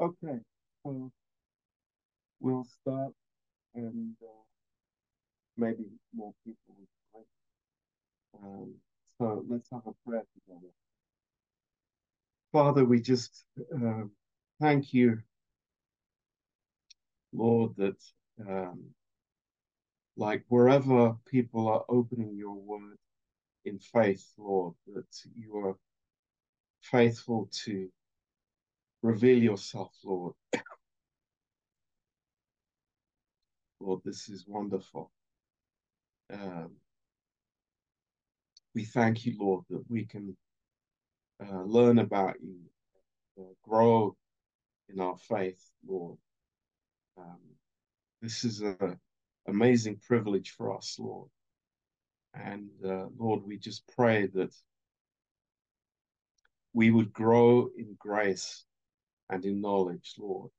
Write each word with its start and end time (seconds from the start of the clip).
Okay, 0.00 0.38
so 0.84 1.10
we'll 2.40 2.64
start 2.64 3.12
and 3.74 4.14
uh, 4.22 4.44
maybe 5.56 5.86
more 6.14 6.32
people 6.44 6.76
will 7.12 7.24
join. 8.40 8.44
Um, 8.44 8.74
so 9.18 9.44
let's 9.48 9.68
have 9.72 9.82
a 9.86 10.08
prayer 10.08 10.22
together. 10.34 10.72
Father, 12.52 12.84
we 12.84 13.00
just 13.00 13.44
um, 13.74 14.12
thank 14.60 14.94
you, 14.94 15.18
Lord, 17.32 17.72
that 17.78 18.00
um, 18.48 18.84
like 20.16 20.44
wherever 20.48 21.16
people 21.28 21.66
are 21.68 21.84
opening 21.88 22.36
your 22.36 22.54
word 22.54 22.98
in 23.64 23.80
faith, 23.80 24.24
Lord, 24.38 24.74
that 24.94 25.06
you 25.34 25.56
are 25.58 25.76
faithful 26.82 27.50
to 27.64 27.88
reveal 29.02 29.38
yourself, 29.38 29.92
Lord. 30.04 30.34
Lord, 33.80 34.00
this 34.04 34.28
is 34.28 34.44
wonderful. 34.46 35.10
Um, 36.32 36.72
we 38.74 38.84
thank 38.84 39.24
you, 39.24 39.36
Lord, 39.38 39.64
that 39.70 39.84
we 39.88 40.04
can 40.04 40.36
uh, 41.42 41.62
learn 41.62 41.98
about 41.98 42.36
you, 42.42 42.58
uh, 43.38 43.54
grow 43.62 44.16
in 44.88 45.00
our 45.00 45.16
faith, 45.16 45.62
Lord. 45.86 46.18
Um, 47.16 47.38
this 48.20 48.44
is 48.44 48.60
an 48.60 48.98
amazing 49.46 50.00
privilege 50.06 50.50
for 50.50 50.76
us, 50.76 50.96
Lord. 50.98 51.28
And 52.34 52.68
uh, 52.84 53.06
Lord, 53.16 53.42
we 53.44 53.58
just 53.58 53.84
pray 53.96 54.26
that 54.34 54.54
we 56.72 56.90
would 56.90 57.12
grow 57.12 57.70
in 57.76 57.96
grace 57.98 58.64
and 59.30 59.44
in 59.44 59.60
knowledge, 59.60 60.14
Lord. 60.18 60.50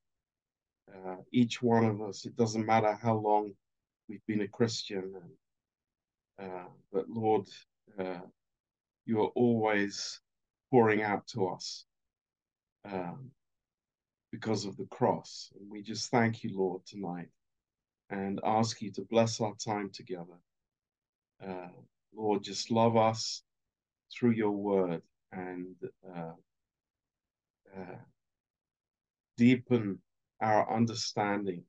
Uh, 0.93 1.17
each 1.31 1.61
one 1.61 1.85
of 1.85 2.01
us, 2.01 2.25
it 2.25 2.35
doesn't 2.35 2.65
matter 2.65 2.93
how 2.93 3.15
long 3.15 3.51
we've 4.07 4.25
been 4.27 4.41
a 4.41 4.47
Christian, 4.47 5.13
and, 6.39 6.49
uh, 6.49 6.67
but 6.91 7.09
Lord, 7.09 7.47
uh, 7.99 8.21
you 9.05 9.21
are 9.21 9.31
always 9.35 10.19
pouring 10.71 11.01
out 11.01 11.27
to 11.27 11.47
us 11.47 11.85
um, 12.85 13.31
because 14.31 14.65
of 14.65 14.77
the 14.77 14.85
cross. 14.85 15.51
And 15.59 15.69
we 15.69 15.81
just 15.81 16.11
thank 16.11 16.43
you, 16.43 16.57
Lord, 16.57 16.85
tonight 16.85 17.29
and 18.09 18.39
ask 18.43 18.81
you 18.81 18.91
to 18.93 19.01
bless 19.01 19.39
our 19.41 19.53
time 19.55 19.89
together. 19.93 20.39
Uh, 21.45 21.69
Lord, 22.15 22.43
just 22.43 22.71
love 22.71 22.97
us 22.97 23.43
through 24.11 24.31
your 24.31 24.51
word 24.51 25.01
and 25.31 25.75
uh, 26.15 26.33
uh, 27.77 27.95
deepen 29.39 29.97
our 30.41 30.69
understanding 30.69 31.63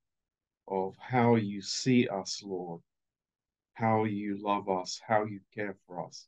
of 0.67 0.97
how 0.99 1.37
you 1.37 1.63
see 1.63 2.09
us, 2.09 2.43
Lord, 2.45 2.81
how 3.75 4.05
you 4.05 4.39
love 4.43 4.69
us, 4.69 5.01
how 5.07 5.25
you 5.25 5.39
care 5.55 5.77
for 5.87 6.05
us, 6.05 6.27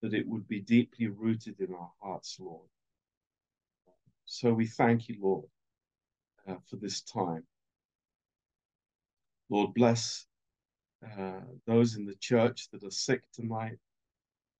that 0.00 0.14
it 0.14 0.26
would 0.26 0.48
be 0.48 0.60
deeply 0.60 1.08
rooted 1.08 1.60
in 1.60 1.74
our 1.74 1.92
hearts, 2.02 2.38
Lord. 2.40 2.66
So 4.24 4.54
we 4.54 4.66
thank 4.66 5.08
you, 5.08 5.16
Lord, 5.20 5.44
uh, 6.48 6.56
for 6.70 6.76
this 6.76 7.02
time. 7.02 7.44
Lord, 9.50 9.74
bless 9.74 10.24
uh, 11.04 11.42
those 11.66 11.96
in 11.96 12.06
the 12.06 12.16
church 12.20 12.68
that 12.72 12.84
are 12.84 12.90
sick 12.90 13.22
tonight. 13.34 13.76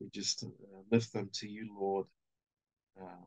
We 0.00 0.11
just 0.11 0.45
uh, 0.45 0.49
lift 0.93 1.15
them 1.15 1.31
to 1.41 1.49
you, 1.49 1.71
Lord. 1.81 2.06
Uh, 3.00 3.27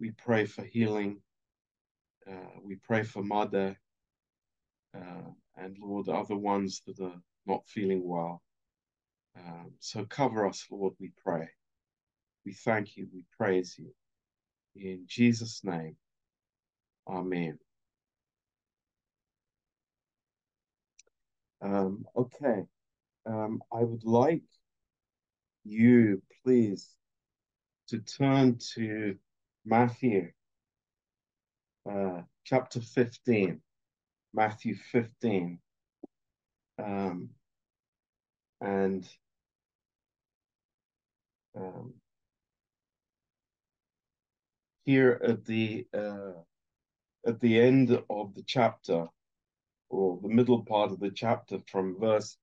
we 0.00 0.12
pray 0.12 0.46
for 0.46 0.64
healing. 0.64 1.20
Uh, 2.28 2.60
we 2.64 2.76
pray 2.76 3.02
for 3.02 3.22
Mother 3.22 3.76
uh, 4.96 5.30
and 5.56 5.76
Lord, 5.80 6.08
other 6.08 6.36
ones 6.36 6.82
that 6.86 7.00
are 7.00 7.20
not 7.46 7.66
feeling 7.66 8.02
well. 8.06 8.42
Um, 9.36 9.72
so 9.78 10.04
cover 10.04 10.46
us, 10.46 10.66
Lord, 10.70 10.94
we 10.98 11.12
pray. 11.22 11.48
We 12.44 12.52
thank 12.52 12.96
you. 12.96 13.08
We 13.12 13.24
praise 13.38 13.76
you. 13.78 13.92
In 14.74 15.04
Jesus' 15.06 15.62
name, 15.64 15.96
Amen. 17.08 17.58
Um, 21.62 22.06
okay. 22.16 22.64
Um, 23.26 23.62
I 23.72 23.82
would 23.82 24.04
like 24.04 24.42
you, 25.64 26.22
please, 26.44 26.88
to 27.88 27.98
turn 27.98 28.58
to 28.74 29.16
Matthew 29.64 30.30
uh, 31.90 32.22
chapter 32.44 32.80
15. 32.80 33.60
Matthew 34.32 34.76
15. 34.92 35.58
Um, 36.82 37.30
and 38.60 39.08
um, 41.56 41.94
here 44.84 45.20
at 45.22 45.44
the 45.44 45.86
uh, 45.92 46.32
at 47.26 47.40
the 47.40 47.60
end 47.60 47.90
of 48.08 48.34
the 48.34 48.42
chapter, 48.46 49.06
or 49.90 50.18
the 50.22 50.28
middle 50.28 50.64
part 50.64 50.90
of 50.90 51.00
the 51.00 51.10
chapter, 51.10 51.58
from 51.66 51.98
verse 51.98 52.36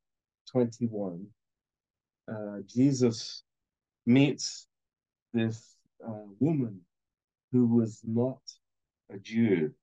21, 0.52 1.26
uh, 2.32 2.58
Jesus 2.68 3.44
meets 4.06 4.68
this 5.34 5.78
uh, 6.06 6.28
woman 6.40 6.82
who 7.52 7.66
was 7.66 8.02
not 8.06 8.40
a 9.12 9.18
Jew. 9.18 9.74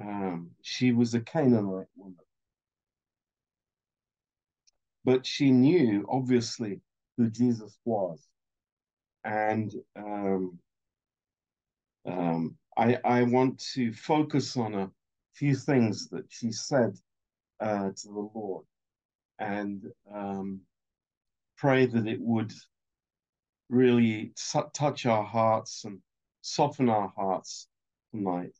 Um, 0.00 0.50
she 0.62 0.92
was 0.92 1.14
a 1.14 1.20
Canaanite 1.20 1.88
woman. 1.96 2.16
But 5.04 5.26
she 5.26 5.50
knew, 5.50 6.06
obviously, 6.08 6.80
who 7.16 7.30
Jesus 7.30 7.78
was. 7.84 8.20
And 9.24 9.72
um, 9.96 10.58
um, 12.06 12.56
I, 12.76 12.98
I 13.04 13.22
want 13.24 13.58
to 13.74 13.92
focus 13.92 14.56
on 14.56 14.74
a 14.74 14.90
few 15.34 15.54
things 15.54 16.08
that 16.10 16.24
she 16.28 16.52
said 16.52 16.96
uh, 17.60 17.90
to 17.90 18.08
the 18.08 18.30
Lord 18.34 18.64
and 19.38 19.82
um, 20.14 20.60
pray 21.56 21.86
that 21.86 22.06
it 22.06 22.20
would 22.20 22.52
really 23.68 24.32
touch 24.72 25.06
our 25.06 25.24
hearts 25.24 25.84
and 25.84 25.98
soften 26.40 26.88
our 26.88 27.12
hearts 27.16 27.68
tonight. 28.10 28.56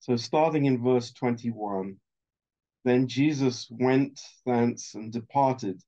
So, 0.00 0.16
starting 0.16 0.64
in 0.64 0.82
verse 0.82 1.12
21, 1.12 1.96
then 2.84 3.06
Jesus 3.06 3.68
went 3.70 4.20
thence 4.44 4.94
and 4.94 5.12
departed 5.12 5.80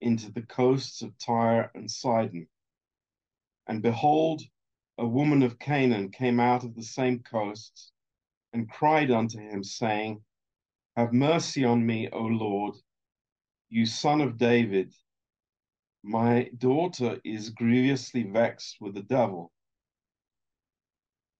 into 0.00 0.30
the 0.30 0.42
coasts 0.42 1.02
of 1.02 1.16
Tyre 1.18 1.70
and 1.74 1.90
Sidon. 1.90 2.46
And 3.66 3.82
behold, 3.82 4.42
a 4.98 5.06
woman 5.06 5.42
of 5.42 5.58
Canaan 5.58 6.10
came 6.10 6.40
out 6.40 6.64
of 6.64 6.74
the 6.74 6.82
same 6.82 7.20
coasts 7.20 7.92
and 8.52 8.70
cried 8.70 9.10
unto 9.10 9.38
him, 9.38 9.62
saying, 9.62 10.22
Have 10.96 11.12
mercy 11.12 11.64
on 11.64 11.84
me, 11.84 12.08
O 12.10 12.20
Lord, 12.20 12.74
you 13.68 13.86
son 13.86 14.20
of 14.20 14.38
David. 14.38 14.94
My 16.02 16.50
daughter 16.56 17.20
is 17.24 17.50
grievously 17.50 18.22
vexed 18.24 18.80
with 18.80 18.94
the 18.94 19.02
devil. 19.02 19.52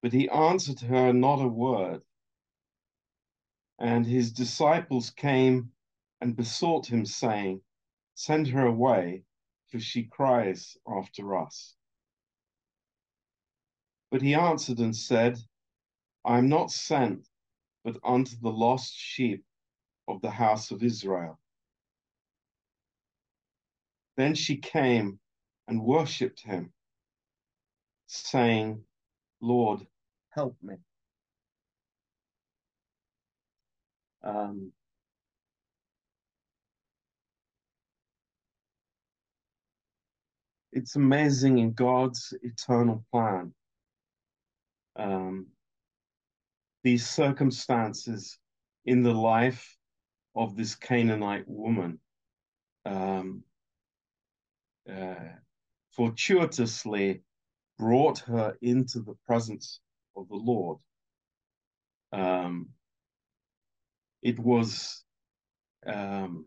But 0.03 0.12
he 0.12 0.28
answered 0.28 0.81
her 0.81 1.12
not 1.12 1.43
a 1.43 1.49
word. 1.49 2.02
And 3.78 4.06
his 4.06 4.32
disciples 4.32 5.11
came 5.11 5.73
and 6.20 6.37
besought 6.37 6.87
him, 6.87 7.05
saying, 7.06 7.61
Send 8.14 8.49
her 8.49 8.67
away, 8.67 9.25
for 9.69 9.78
she 9.81 10.05
cries 10.05 10.76
after 10.87 11.37
us. 11.37 11.75
But 14.11 14.23
he 14.23 14.34
answered 14.34 14.78
and 14.78 14.96
said, 14.96 15.38
I 16.25 16.38
am 16.38 16.49
not 16.49 16.70
sent 16.70 17.28
but 17.84 17.96
unto 18.05 18.37
the 18.37 18.50
lost 18.50 18.94
sheep 18.96 19.44
of 20.08 20.20
the 20.20 20.31
house 20.31 20.70
of 20.70 20.82
Israel. 20.82 21.38
Then 24.17 24.34
she 24.34 24.56
came 24.56 25.20
and 25.69 25.82
worshipped 25.84 26.43
him, 26.43 26.73
saying, 28.08 28.84
Lord, 29.40 29.87
help 30.31 30.56
me. 30.62 30.76
Um, 34.23 34.73
it's 40.73 40.96
amazing 40.96 41.58
in 41.58 41.73
God's 41.73 42.35
eternal 42.43 43.05
plan 43.11 43.55
um, 44.99 45.46
these 46.82 47.08
circumstances 47.08 48.38
in 48.85 49.02
the 49.02 49.14
life 49.14 49.76
of 50.35 50.56
this 50.56 50.75
Canaanite 50.75 51.44
woman 51.46 51.99
um, 52.85 53.43
uh, 54.90 55.14
fortuitously 55.93 57.23
brought 57.78 58.20
her 58.20 58.56
into 58.60 59.00
the 59.00 59.14
presence 59.26 59.80
of 60.16 60.28
the 60.28 60.36
Lord. 60.36 60.78
Um, 62.12 62.70
it 64.22 64.38
was, 64.38 65.04
um, 65.86 66.46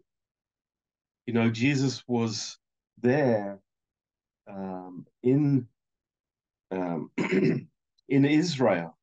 you 1.25 1.33
know, 1.33 1.49
Jesus 1.49 2.03
was 2.07 2.57
there 3.01 3.59
um, 4.47 5.05
in 5.23 5.67
um, 6.71 7.11
in 7.17 8.25
Israel, 8.25 8.97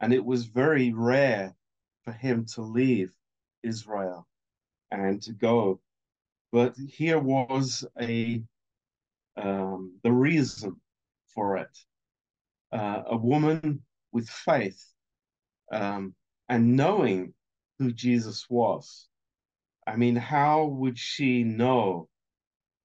and 0.00 0.12
it 0.12 0.24
was 0.24 0.46
very 0.46 0.92
rare 0.92 1.54
for 2.04 2.12
him 2.12 2.46
to 2.54 2.62
leave 2.62 3.12
Israel 3.62 4.26
and 4.90 5.22
to 5.22 5.32
go. 5.32 5.80
But 6.52 6.76
here 6.76 7.18
was 7.18 7.84
a 8.00 8.42
um, 9.36 9.98
the 10.04 10.12
reason 10.12 10.80
for 11.34 11.58
it. 11.58 11.78
Uh, 12.72 13.02
a 13.06 13.16
woman 13.16 13.82
with 14.12 14.28
faith 14.28 14.84
um, 15.72 16.14
and 16.48 16.76
knowing 16.76 17.34
who 17.78 17.92
Jesus 17.92 18.46
was. 18.48 19.08
I 19.86 19.96
mean, 19.96 20.16
how 20.16 20.64
would 20.64 20.98
she 20.98 21.44
know 21.44 22.08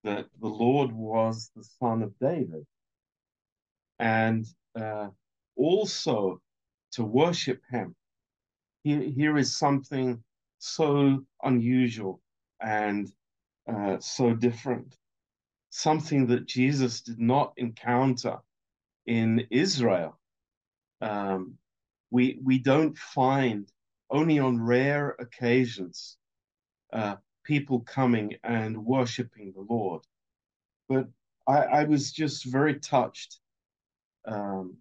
that 0.04 0.26
the 0.42 0.48
Lord 0.48 0.92
was 0.92 1.52
the 1.56 1.64
Son 1.64 2.04
of 2.04 2.18
David? 2.20 2.66
And 4.00 4.46
uh, 4.76 5.10
also 5.56 6.42
to 6.94 7.04
worship 7.04 7.62
him. 7.70 7.96
Here, 8.84 9.02
here 9.02 9.38
is 9.38 9.58
something 9.58 10.24
so 10.60 11.26
unusual 11.44 12.22
and 12.62 13.12
uh, 13.72 14.00
so 14.00 14.34
different, 14.34 14.96
something 15.70 16.28
that 16.28 16.48
Jesus 16.48 17.02
did 17.02 17.20
not 17.20 17.54
encounter 17.58 18.38
in 19.06 19.48
Israel. 19.52 20.20
Um, 21.02 21.58
we 22.12 22.40
we 22.44 22.60
don't 22.60 22.98
find 22.98 23.72
only 24.10 24.40
on 24.40 24.62
rare 24.62 25.16
occasions 25.20 26.18
uh, 26.92 27.16
people 27.44 27.82
coming 27.82 28.36
and 28.44 28.86
worshiping 28.86 29.54
the 29.56 29.66
Lord. 29.70 30.02
But 30.88 31.08
I, 31.48 31.58
I 31.58 31.84
was 31.84 32.12
just 32.12 32.46
very 32.46 32.80
touched 32.80 33.40
um, 34.26 34.78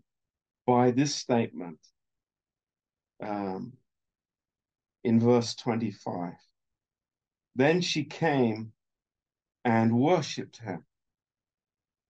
by 0.67 0.91
this 0.91 1.15
statement 1.15 1.79
um, 3.23 3.73
in 5.05 5.21
verse 5.21 5.55
25. 5.55 6.33
Then 7.57 7.81
she 7.81 8.05
came 8.05 8.73
and 9.69 9.93
worshipped 9.93 10.57
him, 10.57 10.83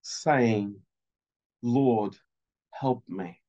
saying, 0.02 0.76
Lord, 1.60 2.16
help 2.70 3.02
me. 3.08 3.42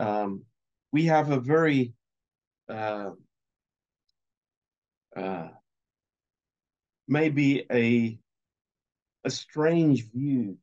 Um, 0.00 0.42
we 0.90 1.04
have 1.04 1.30
a 1.30 1.38
very 1.38 1.92
uh, 2.68 3.10
uh, 5.16 5.48
maybe 7.06 7.64
a 7.70 8.18
a 9.24 9.30
strange 9.30 10.10
view 10.10 10.58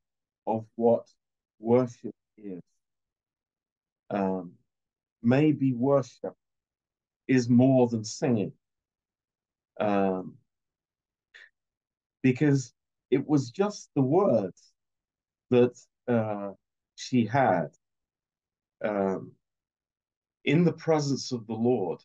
of 0.45 0.65
what 0.75 1.07
worship 1.59 2.15
is. 2.37 2.61
Um, 4.09 4.51
maybe 5.23 5.71
worship 5.71 6.33
is 7.25 7.47
more 7.47 7.87
than 7.87 8.03
singing. 8.03 8.51
Um, 9.79 10.37
because 12.31 12.73
it 13.09 13.25
was 13.25 13.51
just 13.51 13.89
the 13.95 14.01
words 14.01 14.73
that 15.49 15.73
uh, 16.09 16.51
she 16.95 17.25
had 17.25 17.69
um, 18.83 19.31
in 20.43 20.65
the 20.65 20.73
presence 20.73 21.31
of 21.31 21.47
the 21.47 21.53
Lord, 21.53 22.01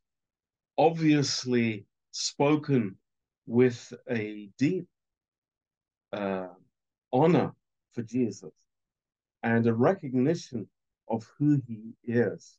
obviously 0.78 1.86
spoken 2.12 2.96
with 3.46 3.92
a 4.08 4.48
deep 4.58 4.86
uh, 6.12 6.54
honor 7.12 7.52
for 7.92 8.02
Jesus 8.02 8.54
and 9.42 9.66
a 9.66 9.74
recognition 9.74 10.69
of 11.08 11.28
who 11.36 11.60
he 11.66 11.94
is. 12.04 12.58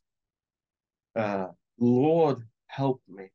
Uh, 1.16 1.46
Lord, 1.78 2.42
help 2.66 3.00
me. 3.08 3.30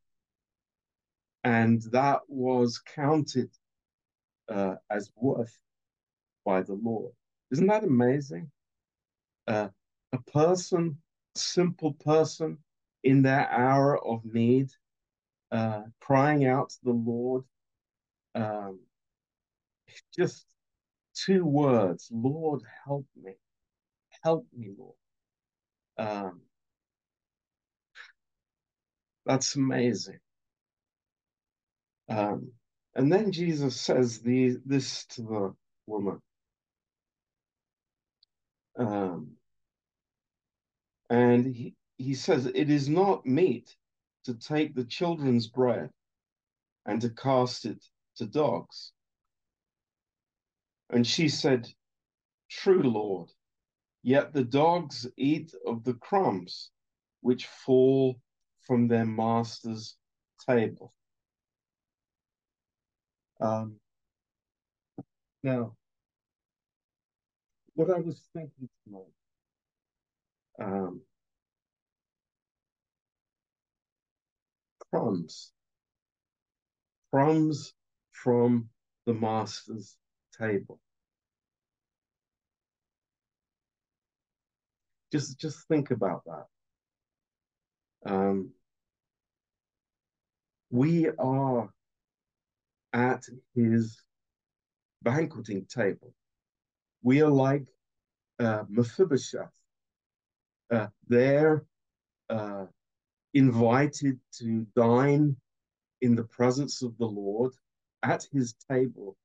And 1.44 1.82
that 1.94 2.20
was 2.28 2.78
counted 2.78 3.50
uh, 4.50 4.76
as 4.90 5.12
worth 5.16 5.58
by 6.46 6.62
the 6.62 6.74
Lord. 6.74 7.14
Isn't 7.52 7.68
that 7.68 7.84
amazing? 7.84 8.52
Uh, 9.48 9.70
a 10.14 10.20
person, 10.32 10.98
simple 11.36 11.94
person 11.94 12.58
in 13.04 13.22
their 13.22 13.50
hour 13.50 14.04
of 14.06 14.24
need, 14.26 14.70
uh, 15.52 15.84
crying 16.00 16.46
out 16.46 16.70
to 16.70 16.78
the 16.84 16.92
Lord, 16.92 17.44
um, 18.36 18.80
just 20.16 20.46
two 21.14 21.46
words 21.46 22.10
Lord, 22.12 22.62
help 22.86 23.06
me. 23.22 23.34
Help 24.24 24.46
me, 24.56 24.70
Lord. 24.78 24.96
Um, 25.98 26.42
that's 29.26 29.56
amazing. 29.56 30.20
Um, 32.10 32.52
and 33.00 33.10
then 33.10 33.32
Jesus 33.32 33.80
says 33.80 34.20
the, 34.20 34.58
this 34.66 35.06
to 35.12 35.22
the 35.22 35.56
woman. 35.88 36.20
Um, 38.78 39.38
and 41.10 41.46
he, 41.46 41.76
he 41.98 42.14
says, 42.14 42.46
It 42.48 42.70
is 42.70 42.90
not 42.90 43.26
meet 43.26 43.74
to 44.26 44.34
take 44.34 44.76
the 44.76 44.84
children's 44.84 45.48
bread 45.48 45.92
and 46.86 47.00
to 47.00 47.10
cast 47.10 47.64
it 47.64 47.82
to 48.18 48.26
dogs. 48.26 48.92
And 50.90 51.08
she 51.08 51.30
said, 51.30 51.70
True, 52.50 52.84
Lord, 52.84 53.30
yet 54.04 54.34
the 54.34 54.44
dogs 54.44 55.08
eat 55.16 55.54
of 55.66 55.86
the 55.86 55.94
crumbs 55.94 56.70
which 57.22 57.48
fall 57.48 58.20
from 58.68 58.90
their 58.90 59.06
master's 59.06 59.96
table. 60.46 60.94
Um, 63.40 63.80
now, 65.44 65.76
what 67.76 67.90
I 67.90 68.00
was 68.00 68.22
thinking 68.34 68.70
tonight, 68.84 69.14
um, 70.62 71.02
crumbs, 74.92 75.52
crumbs 77.12 77.74
from 78.12 78.70
the 79.06 79.14
master's 79.14 79.96
table. 80.38 80.80
Just, 85.12 85.40
just 85.40 85.68
think 85.68 85.92
about 85.92 86.24
that. 86.26 86.46
Um, 88.06 88.52
we 90.70 91.10
are 91.18 91.70
at 92.94 93.24
his 93.56 94.02
banqueting 95.02 95.66
table. 95.66 96.14
We 97.02 97.22
are 97.22 97.30
like 97.30 97.66
uh, 98.40 98.64
Mephibosheth. 98.70 99.54
Uh, 100.72 100.88
uh, 102.30 102.66
invited 103.34 104.20
to 104.32 104.66
dine 104.76 105.36
in 106.02 106.16
the 106.16 106.24
presence 106.24 106.82
of 106.82 106.98
the 106.98 107.06
Lord 107.06 107.54
at 108.04 108.26
his 108.32 108.54
table 108.70 109.18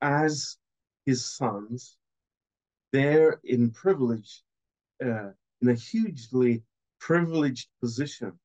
as 0.00 0.58
his 1.06 1.24
sons. 1.24 1.96
They're 2.92 3.40
in 3.44 3.70
privilege, 3.70 4.42
uh, 5.04 5.30
in 5.60 5.68
a 5.68 5.74
hugely 5.74 6.62
privileged 7.00 7.68
position 7.80 8.38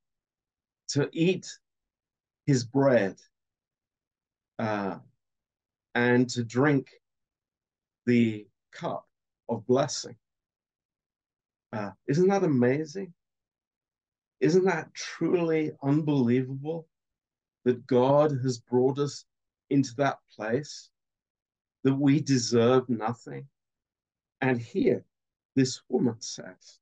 to 0.89 1.09
eat 1.11 1.47
his 2.45 2.63
bread 2.63 3.17
uh, 4.59 4.97
and 5.95 6.29
to 6.29 6.43
drink 6.43 6.89
the 8.05 8.47
cup 8.71 9.05
of 9.49 9.65
blessing. 9.65 10.15
Uh, 11.73 11.91
isn't 12.07 12.27
that 12.29 12.43
amazing? 12.43 13.13
Isn't 14.39 14.65
that 14.65 14.93
truly 14.93 15.71
unbelievable 15.83 16.87
that 17.65 17.85
God 17.87 18.31
has 18.43 18.59
brought 18.59 18.99
us 18.99 19.25
into 19.69 19.95
that 19.95 20.19
place 20.35 20.89
that 21.83 21.95
we 21.95 22.21
deserve 22.21 22.87
nothing? 22.87 23.47
And 24.41 24.61
here, 24.61 25.03
this 25.55 25.81
woman 25.89 26.21
says, 26.21 26.79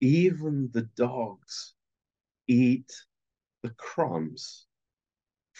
even 0.00 0.70
the 0.72 0.88
dogs 0.96 1.74
eat 2.46 2.90
the 3.62 3.70
crumbs 3.70 4.66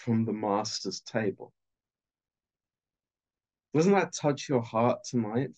from 0.03 0.25
the 0.25 0.33
master's 0.33 1.01
table. 1.01 1.53
Doesn't 3.73 3.93
that 3.93 4.13
touch 4.13 4.49
your 4.49 4.61
heart 4.61 5.03
tonight? 5.03 5.55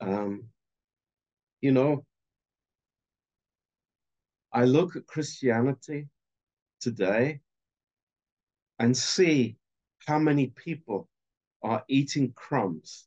Um, 0.00 0.44
you 1.60 1.72
know, 1.72 2.04
I 4.52 4.64
look 4.64 4.96
at 4.96 5.06
Christianity 5.06 6.08
today 6.80 7.40
and 8.78 8.96
see 8.96 9.56
how 10.06 10.18
many 10.18 10.48
people 10.48 11.08
are 11.62 11.84
eating 11.88 12.32
crumbs. 12.32 13.06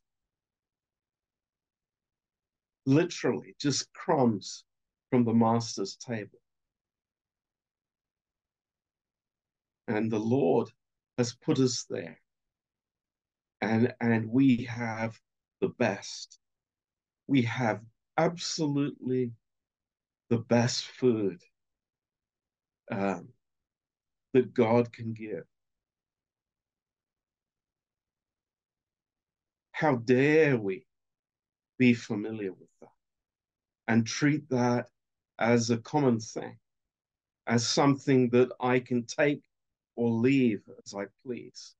Literally, 2.86 3.56
just 3.60 3.92
crumbs 3.92 4.64
from 5.10 5.24
the 5.24 5.34
master's 5.34 5.96
table. 5.96 6.38
And 9.90 10.08
the 10.08 10.20
Lord 10.20 10.70
has 11.18 11.34
put 11.34 11.58
us 11.58 11.84
there. 11.90 12.20
And, 13.60 13.92
and 14.00 14.30
we 14.30 14.64
have 14.70 15.18
the 15.60 15.68
best. 15.68 16.38
We 17.26 17.42
have 17.42 17.80
absolutely 18.16 19.32
the 20.28 20.38
best 20.38 20.84
food 20.84 21.42
um, 22.92 23.30
that 24.32 24.54
God 24.54 24.92
can 24.92 25.12
give. 25.12 25.44
How 29.72 29.96
dare 29.96 30.56
we 30.56 30.86
be 31.78 31.94
familiar 31.94 32.52
with 32.52 32.68
that 32.80 32.90
and 33.88 34.06
treat 34.06 34.48
that 34.50 34.86
as 35.36 35.70
a 35.70 35.78
common 35.78 36.20
thing, 36.20 36.58
as 37.48 37.68
something 37.68 38.30
that 38.30 38.50
I 38.60 38.78
can 38.78 39.04
take 39.04 39.42
or 40.00 40.08
leave 40.08 40.62
as 40.82 40.94
I 40.94 41.04
please? 41.26 41.74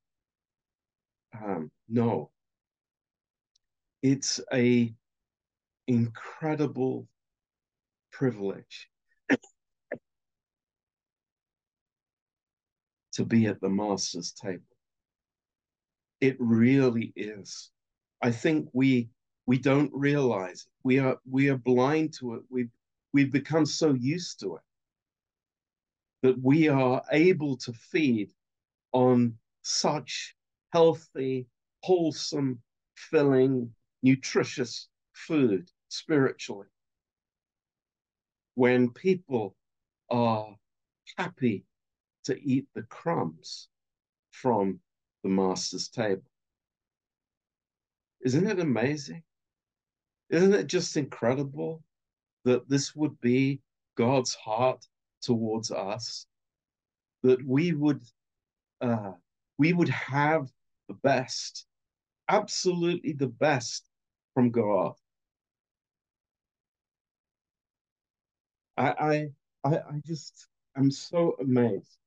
Um, 1.32 1.70
no, 1.88 2.30
it's 4.02 4.40
a 4.52 4.92
incredible 5.86 7.08
privilege 8.12 8.90
to 13.14 13.24
be 13.24 13.46
at 13.46 13.58
the 13.62 13.70
master's 13.70 14.32
table. 14.32 14.64
It 16.20 16.36
really 16.38 17.14
is. 17.16 17.70
I 18.20 18.32
think 18.32 18.68
we 18.74 19.08
we 19.46 19.56
don't 19.56 19.90
realize 19.94 20.66
it. 20.66 20.72
We 20.84 20.98
are 20.98 21.16
we 21.24 21.48
are 21.48 21.56
blind 21.56 22.12
to 22.18 22.34
it. 22.34 22.42
We've 22.50 22.68
we've 23.14 23.32
become 23.32 23.64
so 23.64 23.94
used 23.94 24.40
to 24.40 24.56
it 24.56 24.62
that 26.22 26.40
we 26.42 26.68
are 26.68 27.02
able 27.12 27.56
to 27.56 27.72
feed 27.72 28.30
on 28.92 29.38
such 29.62 30.34
healthy, 30.72 31.46
wholesome, 31.82 32.60
filling, 32.94 33.74
nutritious 34.02 34.88
food 35.12 35.70
spiritually. 35.88 36.66
When 38.54 38.90
people 38.90 39.56
are 40.10 40.56
happy 41.16 41.64
to 42.24 42.40
eat 42.42 42.66
the 42.74 42.82
crumbs 42.82 43.68
from 44.30 44.80
the 45.22 45.28
master's 45.28 45.88
table. 45.88 46.22
Isn't 48.20 48.46
it 48.46 48.60
amazing? 48.60 49.22
Isn't 50.28 50.54
it 50.54 50.66
just 50.66 50.96
incredible 50.96 51.82
that 52.44 52.68
this 52.68 52.94
would 52.94 53.20
be 53.20 53.60
God's 53.96 54.34
heart 54.34 54.86
towards 55.22 55.70
us? 55.70 56.26
That 57.22 57.44
we 57.46 57.72
would 57.72 58.02
uh, 58.80 59.12
we 59.58 59.72
would 59.72 59.90
have 59.90 60.50
the 60.88 60.94
best, 60.94 61.66
absolutely 62.28 63.12
the 63.12 63.28
best 63.28 63.84
from 64.34 64.50
God. 64.50 64.94
I 68.76 69.30
I 69.64 69.70
I 69.76 70.00
just 70.06 70.48
I'm 70.76 70.90
so 70.90 71.36
amazed. 71.40 71.98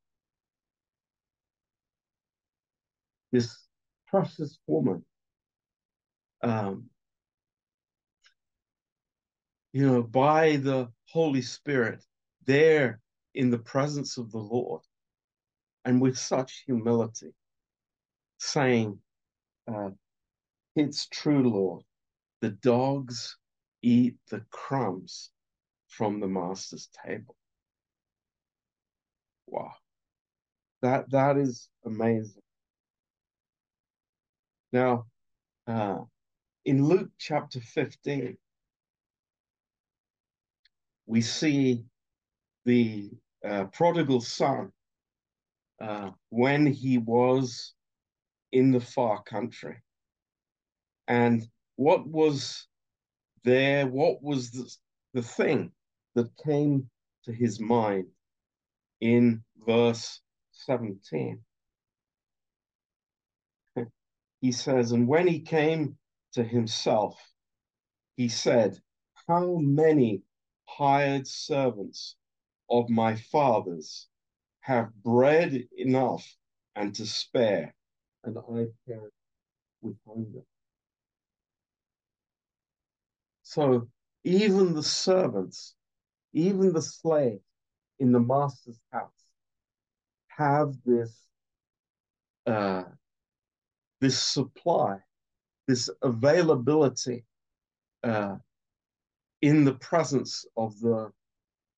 This 3.31 3.67
precious 4.07 4.57
woman 4.67 5.03
um, 6.43 6.89
you 9.71 9.87
know, 9.87 10.03
by 10.03 10.57
the 10.57 10.91
Holy 11.09 11.41
Spirit, 11.41 12.03
there 12.45 12.99
in 13.35 13.49
the 13.49 13.59
presence 13.59 14.17
of 14.17 14.31
the 14.31 14.39
Lord, 14.39 14.81
and 15.85 16.01
with 16.01 16.17
such 16.17 16.63
humility, 16.65 17.33
saying, 18.39 18.99
uh, 19.67 19.89
It's 20.75 21.07
true, 21.07 21.49
Lord, 21.49 21.83
the 22.41 22.51
dogs 22.51 23.37
eat 23.83 24.15
the 24.31 24.45
crumbs 24.51 25.31
from 25.87 26.19
the 26.19 26.27
master's 26.27 26.89
table. 27.05 27.35
Wow. 29.47 29.73
That 30.81 31.09
that 31.11 31.37
is 31.37 31.69
amazing. 31.85 32.41
Now, 34.73 35.05
uh, 35.67 35.99
in 36.65 36.85
Luke 36.85 37.11
chapter 37.19 37.61
15, 37.61 38.37
we 41.05 41.21
see 41.21 41.85
the 42.65 43.11
uh, 43.47 43.65
prodigal 43.65 44.21
son 44.21 44.71
uh, 45.81 46.11
when 46.29 46.65
he 46.65 46.97
was 46.97 47.73
in 48.51 48.71
the 48.71 48.79
far 48.79 49.21
country. 49.23 49.75
And 51.07 51.45
what 51.75 52.07
was 52.07 52.67
there, 53.43 53.87
what 53.87 54.23
was 54.23 54.51
the, 54.51 54.71
the 55.13 55.21
thing 55.21 55.71
that 56.15 56.29
came 56.45 56.89
to 57.25 57.33
his 57.33 57.59
mind 57.59 58.05
in 59.01 59.43
verse 59.67 60.21
17? 60.53 61.41
he 64.41 64.51
says, 64.51 64.91
And 64.91 65.07
when 65.07 65.27
he 65.27 65.39
came 65.39 65.97
to 66.33 66.43
himself, 66.43 67.19
he 68.15 68.29
said, 68.29 68.79
How 69.27 69.57
many 69.57 70.21
hired 70.65 71.27
servants 71.27 72.15
of 72.79 72.89
my 72.89 73.15
father's 73.15 74.07
have 74.61 74.93
bread 75.03 75.67
enough 75.77 76.25
and 76.75 76.95
to 76.95 77.05
spare, 77.05 77.73
and 78.23 78.37
I 78.37 78.65
perish 78.87 79.13
with 79.81 79.95
hunger? 80.07 80.43
So 83.43 83.87
even 84.23 84.73
the 84.73 84.83
servants, 84.83 85.75
even 86.33 86.73
the 86.73 86.81
slaves 86.81 87.43
in 87.99 88.11
the 88.11 88.19
master's 88.19 88.79
house 88.91 89.11
have 90.27 90.73
this 90.85 91.15
uh, 92.47 92.83
this 94.01 94.19
supply 94.19 94.99
this 95.67 95.89
availability 96.01 97.23
uh, 98.03 98.35
in 99.41 99.63
the 99.63 99.73
presence 99.75 100.45
of 100.57 100.77
the 100.79 101.11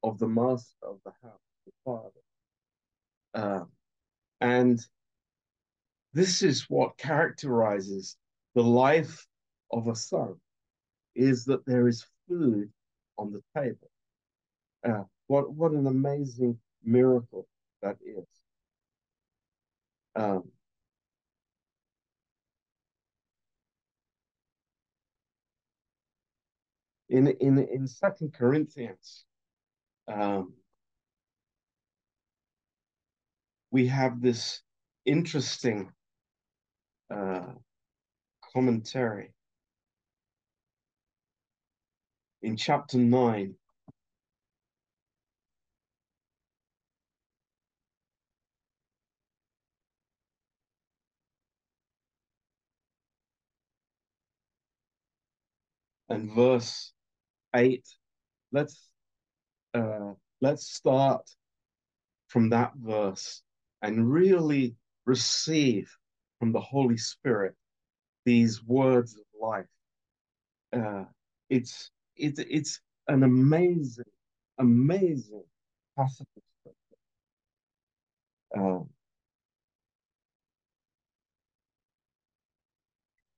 of 0.05 0.19
the 0.19 0.27
master 0.27 0.75
of 0.83 0.99
the 1.03 1.11
house, 1.23 1.39
the 1.65 1.71
father. 1.83 2.21
Uh, 3.33 3.65
and 4.39 4.79
this 6.13 6.43
is 6.43 6.69
what 6.69 6.97
characterizes 6.97 8.15
the 8.53 8.63
life 8.63 9.25
of 9.71 9.87
a 9.87 9.95
son, 9.95 10.35
is 11.15 11.45
that 11.45 11.65
there 11.65 11.87
is 11.87 12.05
food 12.27 12.69
on 13.17 13.31
the 13.31 13.41
table. 13.59 13.89
Uh, 14.87 15.03
what 15.25 15.51
what 15.51 15.71
an 15.71 15.87
amazing 15.87 16.59
miracle 16.83 17.47
that 17.81 17.97
is. 18.05 18.27
Um, 20.15 20.43
in 27.09 27.27
in 27.27 27.57
in 27.57 27.87
Second 27.87 28.33
Corinthians, 28.33 29.25
um, 30.07 30.53
we 33.71 33.87
have 33.87 34.21
this 34.21 34.61
interesting 35.05 35.91
uh, 37.13 37.53
commentary 38.53 39.33
in 42.41 42.55
chapter 42.55 42.97
nine. 42.97 43.55
And 56.07 56.31
verse 56.31 56.93
8 57.55 57.83
let's 58.51 58.89
uh, 59.75 60.13
let's 60.41 60.67
start 60.67 61.29
from 62.27 62.49
that 62.49 62.73
verse 62.77 63.43
and 63.81 64.11
really 64.11 64.75
receive 65.05 65.91
from 66.39 66.51
the 66.51 66.61
holy 66.61 66.97
spirit 66.97 67.55
these 68.25 68.63
words 68.63 69.15
of 69.15 69.25
life 69.39 69.67
uh, 70.73 71.05
it's 71.49 71.91
it's 72.17 72.39
it's 72.39 72.81
an 73.07 73.23
amazing 73.23 74.05
amazing 74.59 75.43
passage. 75.97 76.27
Um, 78.57 78.89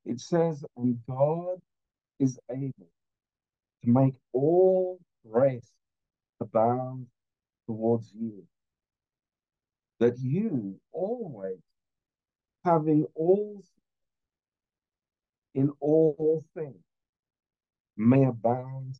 it 0.05 0.19
says, 0.19 0.63
and 0.77 0.99
God 1.07 1.59
is 2.19 2.39
able 2.51 2.87
to 3.83 3.89
make 3.89 4.13
all 4.33 4.99
grace 5.29 5.71
abound 6.39 7.07
towards 7.65 8.11
you, 8.13 8.43
that 9.99 10.17
you 10.19 10.79
always, 10.91 11.59
having 12.63 13.05
all 13.15 13.63
in 15.55 15.71
all 15.79 16.45
things, 16.55 16.83
may 17.97 18.25
abound 18.25 18.95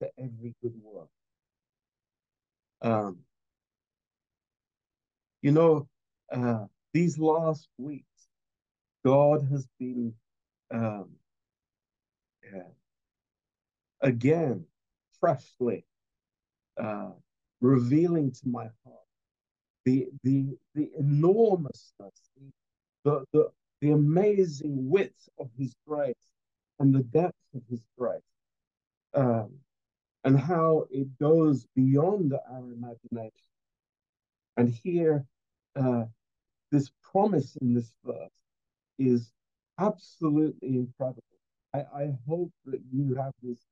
to 0.00 0.08
every 0.18 0.54
good 0.62 0.74
work. 0.82 1.08
Um, 2.80 3.18
you 5.42 5.52
know, 5.52 5.88
uh, 6.32 6.64
these 6.94 7.18
last 7.18 7.68
weeks, 7.76 8.28
God 9.04 9.46
has 9.50 9.68
been 9.78 10.14
um, 10.70 11.10
yeah, 12.52 12.62
again 14.00 14.64
freshly 15.20 15.84
uh, 16.78 17.10
revealing 17.60 18.30
to 18.30 18.48
my 18.48 18.64
heart 18.84 19.08
the 19.84 20.08
the 20.22 20.56
the 20.74 20.90
enormousness, 20.98 22.30
the 23.04 23.24
the 23.32 23.50
the 23.80 23.90
amazing 23.90 24.88
width 24.90 25.28
of 25.38 25.48
His 25.56 25.74
grace 25.86 26.14
and 26.78 26.94
the 26.94 27.02
depth 27.02 27.38
of 27.54 27.62
His 27.70 27.82
grace. 27.98 28.20
Um, 29.14 29.50
and 30.24 30.38
how 30.38 30.86
it 30.90 31.18
goes 31.18 31.66
beyond 31.74 32.34
our 32.34 32.72
imagination. 32.72 33.32
And 34.56 34.68
here, 34.68 35.24
uh, 35.76 36.04
this 36.70 36.90
promise 37.02 37.56
in 37.62 37.72
this 37.72 37.92
verse 38.04 38.42
is 38.98 39.30
absolutely 39.78 40.68
incredible. 40.68 41.22
I, 41.72 41.78
I 41.78 42.18
hope 42.28 42.50
that 42.66 42.80
you 42.92 43.14
have 43.14 43.32
this 43.42 43.64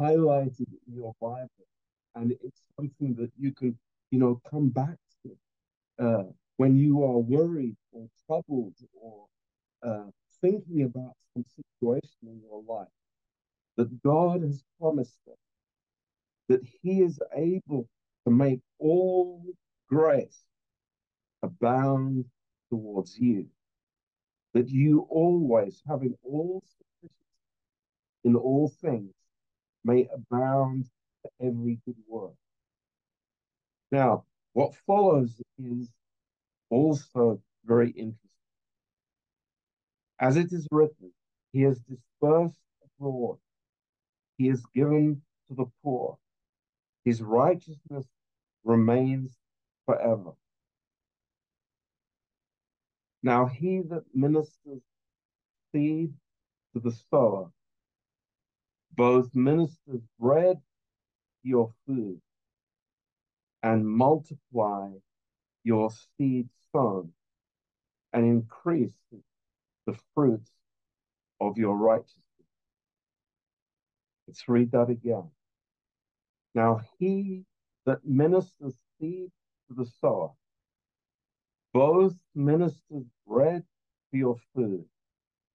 highlighted 0.00 0.68
in 0.86 0.94
your 0.94 1.14
Bible 1.20 1.48
and 2.14 2.32
it's 2.32 2.62
something 2.76 3.14
that 3.16 3.30
you 3.38 3.52
can, 3.52 3.78
you 4.10 4.18
know, 4.18 4.40
come 4.48 4.68
back 4.68 4.96
to 5.22 6.04
uh, 6.04 6.24
when 6.56 6.76
you 6.76 7.02
are 7.02 7.18
worried 7.18 7.76
or 7.92 8.06
troubled 8.26 8.74
or 9.00 9.26
uh, 9.82 10.10
thinking 10.40 10.82
about 10.82 11.14
some 11.32 11.44
situation 11.56 12.18
in 12.22 12.40
your 12.40 12.62
life 12.66 12.88
that 13.76 14.02
God 14.02 14.42
has 14.42 14.62
promised 14.78 15.18
us 15.30 15.38
that 16.48 16.60
he 16.82 17.00
is 17.00 17.18
able 17.34 17.88
to 18.24 18.30
make 18.30 18.60
all 18.78 19.42
grace 19.88 20.44
abound 21.42 22.24
towards 22.70 23.18
you, 23.18 23.46
that 24.52 24.68
you 24.68 25.06
always, 25.10 25.82
having 25.88 26.14
all 26.22 26.62
sufficiency 26.66 27.14
in 28.24 28.36
all 28.36 28.72
things, 28.80 29.14
may 29.84 30.08
abound 30.12 30.86
every 31.40 31.80
good 31.84 31.96
work. 32.08 32.34
Now, 33.90 34.24
what 34.52 34.74
follows 34.86 35.40
is 35.58 35.88
also 36.70 37.40
very 37.64 37.90
interesting. 37.90 38.18
As 40.20 40.36
it 40.36 40.52
is 40.52 40.66
written, 40.70 41.12
he 41.52 41.62
has 41.62 41.78
dispersed 41.80 42.58
abroad, 42.98 43.38
he 44.38 44.48
has 44.48 44.62
given 44.74 45.22
to 45.48 45.54
the 45.54 45.66
poor. 45.82 46.18
His 47.04 47.20
righteousness 47.20 48.06
remains 48.64 49.36
forever. 49.86 50.32
Now 53.22 53.46
he 53.46 53.80
that 53.88 54.04
ministers 54.14 54.82
seed 55.72 56.12
to 56.72 56.80
the 56.80 56.92
sower, 57.10 57.50
both 58.96 59.34
ministers 59.34 60.02
bread 60.18 60.60
your 61.44 61.70
food 61.86 62.20
and 63.62 63.86
multiply 63.86 64.90
your 65.62 65.90
seed 66.16 66.48
sown 66.72 67.12
and 68.12 68.24
increase 68.24 68.94
the 69.86 69.94
fruits 70.14 70.50
of 71.40 71.56
your 71.58 71.76
righteousness. 71.76 72.22
Let's 74.26 74.48
read 74.48 74.72
that 74.72 74.90
again. 74.90 75.30
Now 76.54 76.80
he 76.98 77.44
that 77.86 78.04
ministers 78.04 78.74
seed 78.98 79.30
to 79.68 79.74
the 79.74 79.86
sower, 80.00 80.30
both 81.72 82.14
ministers 82.34 83.04
bread 83.26 83.64
for 84.10 84.16
your 84.16 84.36
food 84.54 84.84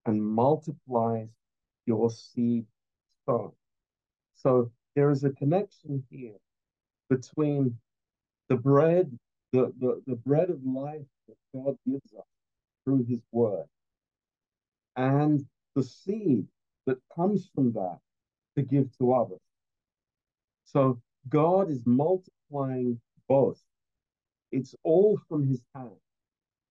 and 0.05 0.23
multiplies 0.23 1.29
your 1.85 2.09
seed 2.09 2.65
sown. 3.25 3.51
So 4.35 4.71
there 4.95 5.11
is 5.11 5.23
a 5.23 5.31
connection 5.31 6.03
here 6.09 6.37
between 7.09 7.77
the 8.49 8.55
bread, 8.55 9.17
the, 9.53 9.71
the, 9.79 10.01
the 10.07 10.15
bread 10.15 10.49
of 10.49 10.63
life 10.65 11.05
that 11.27 11.37
God 11.53 11.77
gives 11.85 12.13
us 12.13 12.25
through 12.83 13.05
his 13.07 13.21
word, 13.31 13.65
and 14.95 15.45
the 15.75 15.83
seed 15.83 16.45
that 16.85 16.97
comes 17.15 17.49
from 17.53 17.71
that 17.73 17.99
to 18.55 18.63
give 18.63 18.89
to 18.97 19.13
others. 19.13 19.39
So 20.65 20.99
God 21.29 21.69
is 21.69 21.85
multiplying 21.85 22.99
both. 23.27 23.61
It's 24.51 24.75
all 24.83 25.19
from 25.27 25.47
his 25.47 25.61
hand. 25.75 25.91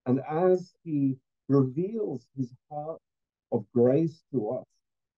And 0.06 0.20
as 0.28 0.72
he 0.84 1.16
reveals 1.48 2.26
his 2.36 2.52
heart 2.70 3.00
of 3.52 3.64
grace 3.74 4.22
to 4.32 4.50
us 4.50 4.66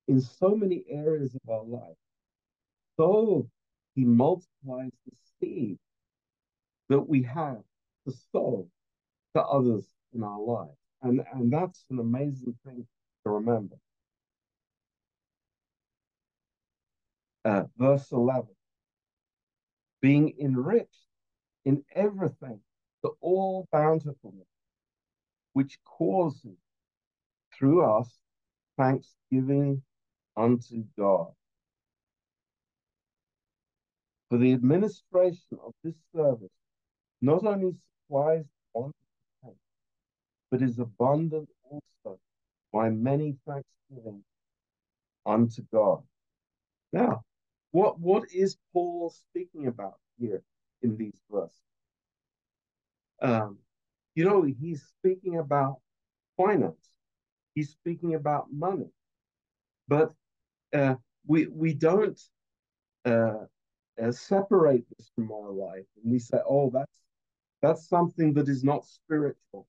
in 0.08 0.20
so 0.20 0.54
many 0.54 0.84
areas 0.88 1.34
of 1.34 1.48
our 1.48 1.64
life, 1.64 1.96
so 3.00 3.48
he 3.94 4.04
multiplies 4.04 4.90
the 5.06 5.16
seed 5.40 5.78
that 6.90 7.00
we 7.00 7.22
have 7.22 7.62
to 8.06 8.12
sow 8.30 8.68
to 9.34 9.42
others 9.42 9.86
in 10.12 10.22
our 10.22 10.38
life. 10.38 10.76
And, 11.00 11.22
and 11.32 11.50
that's 11.50 11.82
an 11.88 11.98
amazing 11.98 12.58
thing 12.66 12.86
to 13.24 13.30
remember. 13.30 13.76
Uh, 17.42 17.62
verse 17.78 18.12
11 18.12 18.48
being 20.02 20.34
enriched 20.38 21.06
in 21.64 21.82
everything 21.94 22.60
to 23.02 23.12
all 23.22 23.66
bountifulness, 23.72 24.46
which 25.54 25.78
causes 25.84 26.58
through 27.54 27.82
us 27.82 28.18
thanksgiving 28.78 29.82
unto 30.36 30.84
God. 30.98 31.32
For 34.30 34.38
the 34.38 34.52
administration 34.52 35.58
of 35.64 35.74
this 35.84 35.96
service 36.14 36.50
not 37.20 37.44
only 37.44 37.74
supplies 38.06 38.46
want 38.72 38.94
but 40.50 40.62
is 40.62 40.78
abundant 40.78 41.48
also 41.70 42.18
by 42.72 42.90
many 42.90 43.36
thanksgiving 43.46 44.22
unto 45.24 45.62
God. 45.72 46.02
Now, 46.92 47.22
what, 47.70 48.00
what 48.00 48.24
is 48.32 48.56
Paul 48.72 49.10
speaking 49.10 49.68
about 49.68 49.94
here 50.18 50.42
in 50.82 50.96
these 50.96 51.14
verses? 51.30 51.56
Um, 53.22 53.58
you 54.14 54.24
know, 54.24 54.42
he's 54.42 54.82
speaking 54.98 55.38
about 55.38 55.78
finance. 56.36 56.88
He's 57.54 57.70
speaking 57.70 58.14
about 58.14 58.46
money. 58.52 58.90
But 59.86 60.12
uh, 60.72 60.96
we, 61.26 61.46
we 61.46 61.74
don't 61.74 62.20
uh, 63.04 63.44
separate 64.08 64.84
this 64.96 65.10
from 65.14 65.30
our 65.30 65.50
life. 65.50 65.84
And 66.02 66.12
we 66.12 66.18
say, 66.18 66.38
oh, 66.48 66.70
that's, 66.72 66.92
that's 67.62 67.88
something 67.88 68.32
that 68.34 68.48
is 68.48 68.64
not 68.64 68.86
spiritual. 68.86 69.66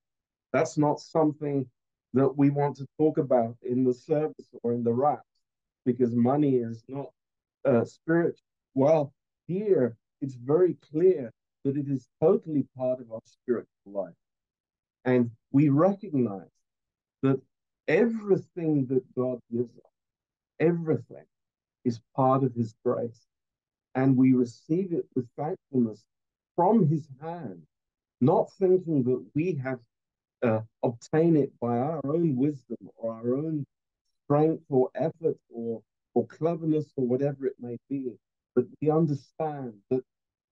That's 0.54 0.78
not 0.78 1.00
something 1.00 1.66
that 2.14 2.38
we 2.38 2.50
want 2.50 2.78
to 2.78 2.88
talk 2.98 3.18
about 3.18 3.56
in 3.64 3.84
the 3.84 3.94
service 3.94 4.48
or 4.64 4.74
in 4.74 4.84
the 4.84 4.94
raps 4.94 5.24
because 5.86 6.14
money 6.16 6.56
is 6.56 6.84
not 6.88 7.08
uh, 7.66 7.86
spirit. 7.86 8.40
Well, 8.74 9.14
here 9.48 9.96
it's 10.22 10.36
very 10.36 10.78
clear 10.92 11.32
that 11.64 11.78
it 11.78 11.88
is 11.88 12.08
totally 12.22 12.66
part 12.78 13.00
of 13.00 13.12
our 13.12 13.22
spiritual 13.26 13.68
life. 13.86 14.14
And 15.06 15.32
we 15.52 15.70
recognize 15.70 16.48
that 17.24 17.42
everything 17.88 18.86
that 18.88 19.04
God 19.16 19.40
gives 19.52 19.76
us, 19.78 19.92
everything 20.60 21.26
is 21.86 22.00
part 22.16 22.44
of 22.44 22.54
his 22.54 22.76
grace. 22.86 23.26
And 23.96 24.16
we 24.16 24.34
receive 24.34 24.94
it 24.94 25.06
with 25.16 25.28
thankfulness 25.38 26.04
from 26.56 26.88
his 26.88 27.08
hand, 27.22 27.62
not 28.22 28.52
thinking 28.54 29.04
that 29.04 29.26
we 29.36 29.56
have 29.56 29.80
uh, 30.44 30.62
obtained 30.84 31.38
it 31.38 31.52
by 31.60 31.78
our 31.78 32.02
own 32.06 32.36
wisdom 32.36 32.78
or 32.96 33.14
our 33.14 33.36
own 33.36 33.66
strength 34.26 34.64
or 34.70 34.90
effort 34.96 35.38
or 35.54 35.82
or 36.14 36.28
cleverness 36.28 36.92
or 36.98 37.06
whatever 37.06 37.46
it 37.46 37.56
may 37.60 37.78
be. 37.90 38.14
But 38.56 38.66
we 38.82 38.90
understand 38.90 39.74
that 39.90 40.04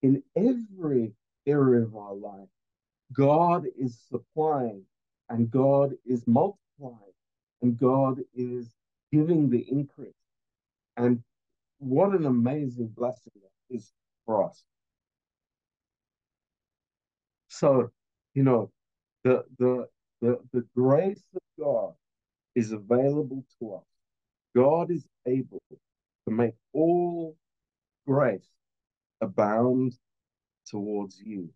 in 0.02 0.22
every 0.36 1.12
area 1.46 1.82
of 1.82 1.96
our 1.96 2.14
life, 2.14 2.48
God 3.12 3.66
is 3.78 3.98
supplying 4.08 4.82
and 5.28 5.50
God 5.50 5.94
is 6.06 6.26
multiplying 6.26 7.14
and 7.62 7.76
God 7.76 8.20
is 8.34 8.70
giving 9.12 9.50
the 9.50 9.66
increase. 9.70 10.14
And 10.96 11.22
what 11.80 12.12
an 12.12 12.26
amazing 12.26 12.92
blessing 12.96 13.32
that 13.34 13.74
is 13.74 13.90
for 14.26 14.48
us. 14.48 14.62
So, 17.48 17.90
you 18.34 18.44
know, 18.44 18.70
the 19.24 19.44
the 19.58 19.88
the, 20.20 20.38
the 20.52 20.64
grace 20.76 21.22
of 21.34 21.42
God 21.58 21.94
is 22.54 22.72
available 22.72 23.44
to 23.58 23.74
us. 23.74 23.84
God 24.54 24.90
is 24.90 25.06
able 25.26 25.62
to 25.70 26.30
make 26.30 26.54
all 26.72 27.36
grace 28.06 28.48
abound 29.20 29.94
towards 30.66 31.18
you. 31.18 31.50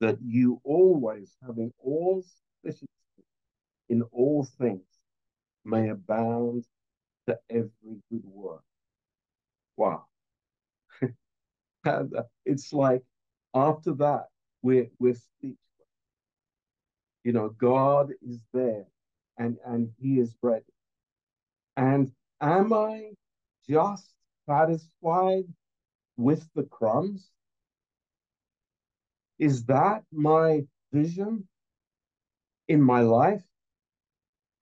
That 0.00 0.18
you 0.22 0.60
always, 0.62 1.34
having 1.44 1.72
all 1.78 2.22
sufficiency 2.62 2.86
in 3.88 4.02
all 4.12 4.46
things, 4.58 4.84
may 5.64 5.88
abound 5.88 6.64
to 7.26 7.38
every 7.48 8.02
good 8.10 8.24
work. 8.24 8.62
Wow. 9.76 10.06
and 11.84 12.14
uh, 12.14 12.22
it's 12.44 12.72
like 12.72 13.02
after 13.54 13.92
that, 13.94 14.26
we're, 14.62 14.88
we're 14.98 15.14
speechless. 15.14 15.58
You 17.24 17.32
know, 17.32 17.48
God 17.50 18.12
is 18.22 18.40
there 18.52 18.86
and, 19.38 19.58
and 19.64 19.90
He 19.98 20.18
is 20.18 20.34
ready. 20.42 20.64
And 21.76 22.10
am 22.40 22.72
I 22.72 23.12
just 23.68 24.10
satisfied 24.46 25.44
with 26.16 26.48
the 26.54 26.64
crumbs? 26.64 27.30
Is 29.38 29.64
that 29.66 30.04
my 30.12 30.66
vision 30.92 31.48
in 32.68 32.82
my 32.82 33.00
life? 33.00 33.44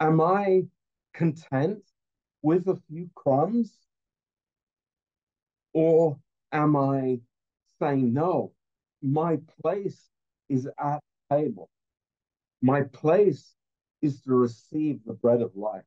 Am 0.00 0.20
I 0.20 0.68
content 1.14 1.82
with 2.42 2.68
a 2.68 2.76
few 2.88 3.10
crumbs? 3.14 3.78
Or 5.74 6.18
am 6.52 6.76
I 6.76 7.20
saying, 7.80 8.14
no, 8.14 8.52
my 9.02 9.38
place 9.60 10.08
is 10.48 10.66
at 10.78 11.00
the 11.28 11.36
table? 11.36 11.68
My 12.62 12.82
place 12.82 13.54
is 14.00 14.22
to 14.22 14.34
receive 14.34 15.00
the 15.04 15.14
bread 15.14 15.42
of 15.42 15.56
life. 15.56 15.84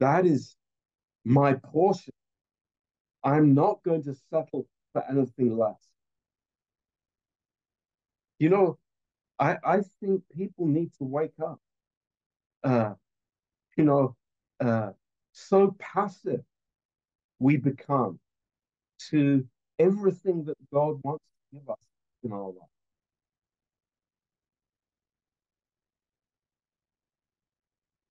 That 0.00 0.26
is 0.26 0.56
my 1.24 1.54
portion. 1.54 2.12
I'm 3.24 3.54
not 3.54 3.82
going 3.84 4.02
to 4.04 4.14
settle 4.30 4.66
for 4.92 5.02
anything 5.10 5.56
less. 5.56 5.80
You 8.38 8.50
know, 8.50 8.78
I, 9.38 9.56
I 9.64 9.80
think 10.00 10.22
people 10.36 10.66
need 10.66 10.92
to 10.98 11.04
wake 11.04 11.38
up. 11.42 11.60
Uh, 12.62 12.94
you 13.76 13.84
know, 13.84 14.16
uh, 14.60 14.90
so 15.32 15.76
passive 15.78 16.42
we 17.38 17.56
become 17.56 18.18
to 19.10 19.46
everything 19.78 20.44
that 20.44 20.56
God 20.72 21.00
wants 21.02 21.24
to 21.24 21.58
give 21.58 21.68
us 21.70 21.78
in 22.22 22.32
our 22.32 22.48
life. 22.48 22.68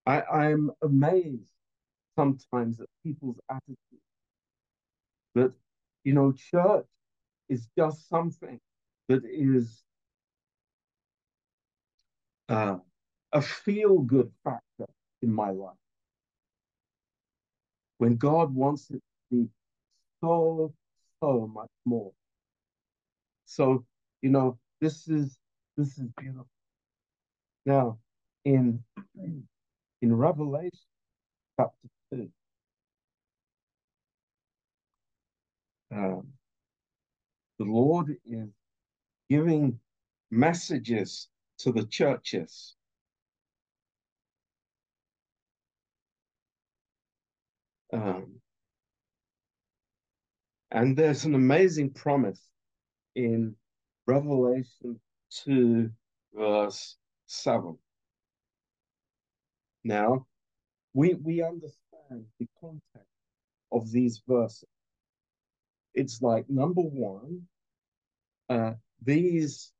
I, 0.06 0.22
I'm 0.22 0.72
amazed 0.82 1.52
sometimes 2.16 2.80
at 2.80 2.88
people's 3.04 3.40
attitude 3.50 3.78
that, 5.34 5.52
you 6.04 6.14
know, 6.14 6.32
church 6.32 6.86
is 7.50 7.68
just 7.78 8.08
something 8.08 8.60
that 9.10 9.24
is 9.26 9.84
uh, 12.50 12.78
a 13.34 13.42
feel 13.42 14.00
good 14.00 14.32
factor 14.44 14.86
in 15.22 15.34
my 15.34 15.50
life. 15.50 15.76
When 17.98 18.18
God 18.18 18.54
wants 18.54 18.90
it 18.92 19.02
to 19.02 19.02
be 19.32 19.48
so, 20.26 20.74
so 21.22 21.52
much 21.54 21.70
more. 21.86 22.12
So, 23.46 23.86
you 24.22 24.30
know, 24.30 24.58
this 24.82 25.08
is 25.08 25.38
this 25.78 25.98
is 25.98 26.08
beautiful. 26.18 26.48
Now, 27.66 28.00
in 28.44 28.84
in 30.02 30.16
Revelation 30.16 30.72
chapter 31.60 31.88
2, 32.14 32.30
um, 35.92 36.28
the 37.60 37.66
Lord 37.66 38.18
is 38.26 38.50
giving 39.30 39.80
messages 40.32 41.30
to 41.60 41.72
the 41.72 41.86
churches. 41.86 42.76
Um, 47.94 48.35
and 50.76 50.98
there's 50.98 51.24
an 51.24 51.36
amazing 51.36 51.90
promise 51.90 52.42
in 53.16 53.56
Revelation 54.06 55.00
2, 55.46 55.90
verse 56.34 56.98
7. 57.28 57.78
Now, 59.86 60.26
we, 60.94 61.14
we 61.14 61.42
understand 61.42 62.26
the 62.40 62.48
context 62.60 63.08
of 63.72 63.90
these 63.90 64.22
verses. 64.28 64.68
It's 65.94 66.22
like, 66.22 66.50
number 66.50 66.82
one, 66.82 67.44
uh, 68.50 68.74
these 69.02 69.72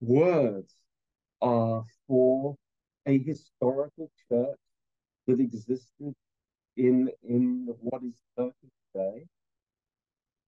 words 0.00 0.72
are 1.42 1.82
for 2.06 2.54
a 3.04 3.18
historical 3.18 4.12
church 4.30 4.60
that 5.26 5.40
existed 5.40 6.14
in, 6.76 7.10
in 7.28 7.66
what 7.80 8.04
is 8.04 8.14
Turkey 8.36 8.70
today. 8.94 9.26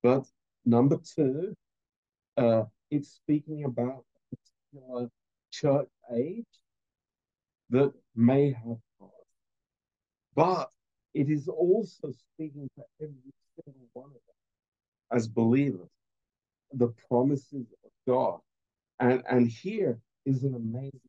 But 0.03 0.25
number 0.65 0.99
two, 0.99 1.55
uh, 2.37 2.65
it's 2.91 3.11
speaking 3.11 3.65
about 3.65 4.05
a 4.33 4.37
particular 4.37 5.11
church 5.51 5.89
age 6.15 6.47
that 7.71 7.93
may 8.15 8.53
have 8.53 8.79
passed. 8.99 9.13
But 10.35 10.71
it 11.15 11.29
is 11.29 11.49
also 11.49 12.13
speaking 12.13 12.69
to 12.77 12.85
every 13.01 13.35
single 13.65 13.89
one 13.93 14.11
of 14.11 14.17
us 14.17 15.19
as 15.19 15.29
believers, 15.29 15.89
the 16.73 16.89
promises 17.09 17.67
of 17.85 17.91
God. 18.07 18.41
And, 19.01 19.23
and 19.29 19.49
here 19.49 19.99
is 20.25 20.45
an 20.45 20.55
amazing, 20.55 21.01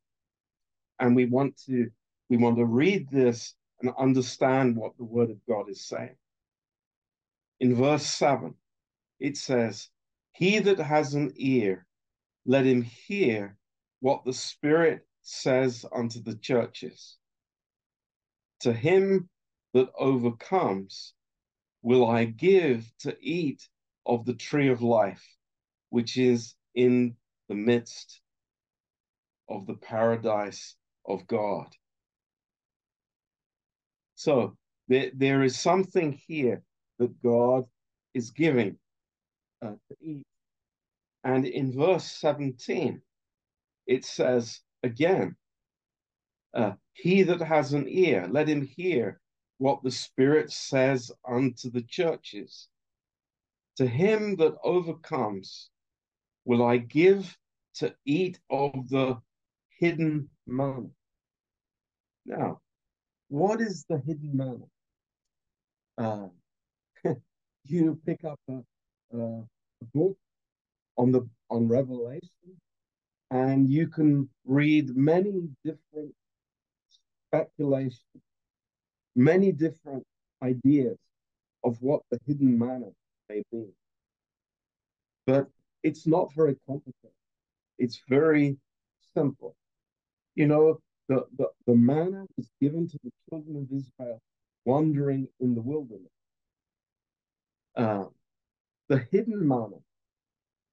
and 1.00 1.16
we 1.16 1.26
want 1.26 1.58
to 1.66 1.90
we 2.30 2.38
want 2.38 2.56
to 2.58 2.66
read 2.66 3.10
this 3.10 3.56
and 3.82 3.92
understand 4.00 4.78
what 4.78 4.96
the 4.98 5.04
word 5.04 5.30
of 5.30 5.38
God 5.50 5.70
is 5.70 5.86
saying. 5.86 6.16
In 7.60 7.76
verse 7.76 8.06
7, 8.06 8.56
it 9.22 9.38
says, 9.38 9.88
He 10.34 10.60
that 10.60 10.80
has 10.80 11.14
an 11.14 11.32
ear, 11.36 11.86
let 12.46 12.66
him 12.66 12.82
hear 12.82 13.56
what 14.00 14.26
the 14.26 14.34
Spirit 14.34 15.08
says 15.22 15.86
unto 15.94 16.22
the 16.22 16.36
churches. 16.36 17.18
To 18.62 18.74
him 18.74 19.30
that 19.74 19.92
overcomes 19.98 21.14
will 21.84 22.10
I 22.10 22.26
give 22.26 22.92
to 23.00 23.16
eat 23.22 23.70
of 24.06 24.26
the 24.26 24.34
tree 24.34 24.70
of 24.70 24.82
life, 24.82 25.26
which 25.90 26.18
is 26.18 26.56
in 26.74 27.16
the 27.48 27.56
midst 27.56 28.22
of 29.48 29.68
the 29.68 29.76
paradise 29.76 30.76
of 31.06 31.28
God. 31.28 31.68
So 34.16 34.58
there, 34.88 35.12
there 35.14 35.44
is 35.44 35.60
something 35.60 36.14
here 36.28 36.64
that 36.98 37.22
God 37.22 37.66
is 38.14 38.32
giving 38.32 38.78
uh, 39.62 39.76
to 39.90 39.96
eat. 40.02 40.26
And 41.24 41.46
in 41.46 41.74
verse 41.74 42.06
17, 42.06 43.02
it 43.88 44.06
says 44.06 44.62
again, 44.84 45.36
uh, 46.54 46.74
He 46.94 47.24
that 47.24 47.42
has 47.42 47.74
an 47.74 47.88
ear, 47.88 48.28
let 48.30 48.48
him 48.50 48.62
hear 48.62 49.20
what 49.58 49.84
the 49.84 49.92
Spirit 49.92 50.52
says 50.52 51.12
unto 51.28 51.70
the 51.70 51.84
churches. 51.84 52.68
To 53.78 53.88
him 53.88 54.36
that 54.38 54.58
overcomes, 54.64 55.70
will 56.46 56.66
I 56.66 56.78
give 56.78 57.38
to 57.76 57.96
eat 58.06 58.40
of 58.50 58.90
the 58.90 59.22
hidden 59.80 60.30
manna. 60.46 60.90
Now, 62.26 62.62
what 63.30 63.62
is 63.62 63.86
the 63.90 64.00
hidden 64.06 64.32
manna? 64.34 64.68
Uh, 65.98 66.28
you 67.66 68.00
pick 68.06 68.24
up 68.24 68.40
a, 68.50 68.60
a, 69.14 69.44
book 69.96 70.16
on 70.98 71.12
the 71.12 71.28
on 71.50 71.68
Revelation, 71.68 72.56
and 73.32 73.68
you 73.68 73.88
can 73.88 74.30
read 74.46 74.96
many 74.96 75.50
different 75.64 76.14
speculations, 77.28 78.24
many 79.16 79.52
different 79.52 80.04
ideas 80.44 80.98
of 81.64 81.78
what 81.82 82.02
the 82.12 82.20
hidden 82.28 82.58
manna 82.58 82.92
may 83.28 83.42
be. 83.52 83.66
But 85.26 85.48
it's 85.84 86.06
not 86.06 86.34
very 86.36 86.56
complicated. 86.68 87.16
It's 87.80 88.02
very 88.08 88.58
simple. 89.16 89.56
You 90.36 90.48
know, 90.48 90.80
the, 91.10 91.26
the, 91.38 91.48
the 91.68 91.76
manna 91.76 92.26
was 92.38 92.50
given 92.62 92.88
to 92.88 92.98
the 93.04 93.12
children 93.30 93.58
of 93.58 93.76
Israel 93.76 94.22
wandering 94.66 95.28
in 95.40 95.56
the 95.56 95.62
wilderness. 95.62 96.12
Uh, 97.76 98.06
the 98.92 99.08
hidden 99.10 99.48
manna 99.48 99.78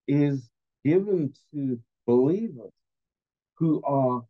is 0.09 0.51
given 0.85 1.33
to 1.53 1.79
believers 2.05 2.73
who 3.55 3.81
are 3.85 4.25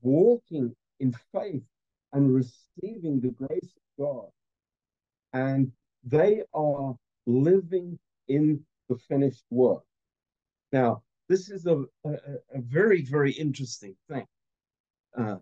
walking 0.00 0.74
in 0.98 1.14
faith 1.34 1.62
and 2.14 2.34
receiving 2.34 3.20
the 3.20 3.28
grace 3.28 3.70
of 3.76 4.02
God. 4.02 4.28
And 5.34 5.70
they 6.04 6.42
are 6.54 6.96
living 7.26 7.98
in 8.28 8.64
the 8.88 8.96
finished 8.96 9.44
work. 9.50 9.82
Now, 10.72 11.02
this 11.28 11.50
is 11.50 11.66
a, 11.66 11.84
a, 12.06 12.12
a 12.54 12.60
very, 12.62 13.02
very 13.02 13.32
interesting 13.32 13.94
thing. 14.10 14.26
Uh, 15.18 15.36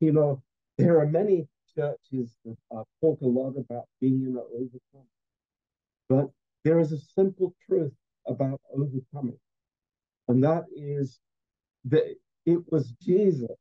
you 0.00 0.10
know, 0.10 0.42
there 0.76 0.98
are 0.98 1.06
many 1.06 1.46
churches 1.76 2.34
that 2.44 2.56
uh, 2.76 2.82
talk 3.00 3.20
a 3.20 3.26
lot 3.26 3.54
about 3.56 3.84
being 4.00 4.24
an 4.26 4.36
overcomer, 4.52 5.04
but 6.08 6.30
there 6.64 6.80
is 6.80 6.92
a 6.92 6.98
simple 6.98 7.54
truth 7.66 7.92
about 8.26 8.60
overcoming, 8.74 9.38
and 10.28 10.42
that 10.44 10.64
is 10.74 11.18
that 11.86 12.14
it 12.46 12.60
was 12.70 12.92
Jesus 13.02 13.56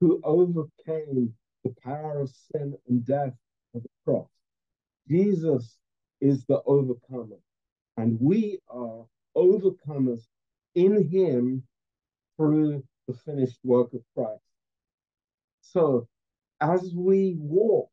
who 0.00 0.20
overcame 0.24 1.34
the 1.64 1.74
power 1.82 2.20
of 2.20 2.30
sin 2.52 2.74
and 2.88 3.06
death 3.06 3.32
on 3.74 3.82
the 3.82 3.88
cross. 4.04 4.28
Jesus 5.08 5.76
is 6.20 6.44
the 6.46 6.62
overcomer, 6.66 7.36
and 7.96 8.18
we 8.20 8.58
are 8.68 9.04
overcomers 9.36 10.26
in 10.74 11.08
him 11.08 11.62
through 12.36 12.82
the 13.06 13.14
finished 13.14 13.58
work 13.64 13.92
of 13.92 14.02
Christ. 14.14 14.42
So, 15.60 16.08
as 16.60 16.92
we 16.94 17.36
walk 17.38 17.90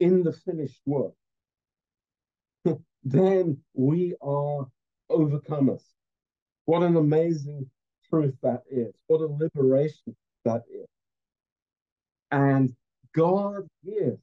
in 0.00 0.22
the 0.22 0.32
finished 0.32 0.80
work, 0.86 1.14
then 3.04 3.58
we 3.74 4.14
are 4.22 4.66
overcomers. 5.10 5.82
What 6.64 6.82
an 6.82 6.96
amazing 6.96 7.70
truth 8.08 8.34
that 8.42 8.62
is. 8.70 8.94
What 9.06 9.20
a 9.20 9.26
liberation 9.26 10.16
that 10.44 10.62
is. 10.72 10.86
And 12.30 12.74
God 13.14 13.68
gives 13.84 14.22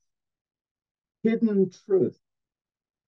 hidden 1.23 1.69
truth 1.85 2.19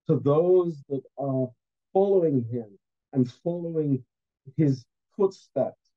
to 0.06 0.16
those 0.16 0.82
that 0.88 1.02
are 1.18 1.48
following 1.92 2.44
him 2.44 2.78
and 3.12 3.30
following 3.30 4.04
his 4.56 4.84
footsteps 5.16 5.90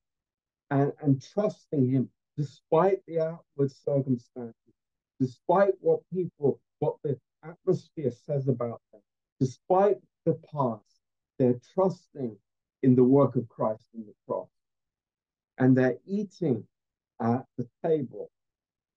and, 0.71 0.91
and 1.01 1.23
trusting 1.33 1.89
him 1.89 2.09
despite 2.37 2.99
the 3.07 3.19
outward 3.19 3.71
circumstances, 3.71 4.73
despite 5.19 5.73
what 5.79 5.99
people, 6.13 6.59
what 6.79 6.95
the 7.03 7.17
atmosphere 7.43 8.11
says 8.11 8.47
about 8.47 8.81
them, 8.91 9.01
despite 9.39 9.97
the 10.25 10.39
past, 10.53 10.83
they're 11.39 11.59
trusting 11.73 12.35
in 12.83 12.95
the 12.95 13.03
work 13.03 13.35
of 13.35 13.47
Christ 13.49 13.85
in 13.93 14.05
the 14.05 14.13
cross. 14.27 14.49
And 15.57 15.75
they're 15.75 15.97
eating 16.05 16.63
at 17.21 17.45
the 17.57 17.67
table 17.83 18.29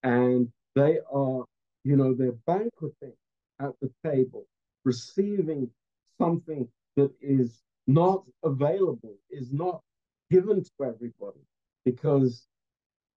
and 0.03 0.51
they 0.75 0.99
are, 1.13 1.45
you 1.85 1.97
know, 1.97 2.15
they're 2.15 2.33
banqueting 2.47 3.15
at 3.61 3.73
the 3.81 3.91
table, 4.05 4.47
receiving 4.85 5.71
something 6.19 6.69
that 6.97 7.11
is 7.21 7.63
not 7.87 8.25
available, 8.45 9.17
is 9.31 9.53
not 9.53 9.83
given 10.31 10.63
to 10.63 10.71
everybody 10.85 11.41
because 11.85 12.47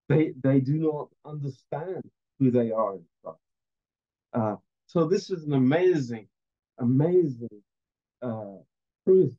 they 0.10 0.34
they 0.44 0.60
do 0.60 0.78
not 0.80 1.10
understand 1.26 2.04
who 2.40 2.52
they 2.52 2.72
are 2.72 2.96
in 2.96 3.04
Christ. 3.24 3.40
Uh, 4.34 4.56
so 4.88 5.06
this 5.06 5.30
is 5.30 5.44
an 5.46 5.54
amazing, 5.54 6.28
amazing 6.80 7.62
uh, 8.22 8.58
truth 9.06 9.34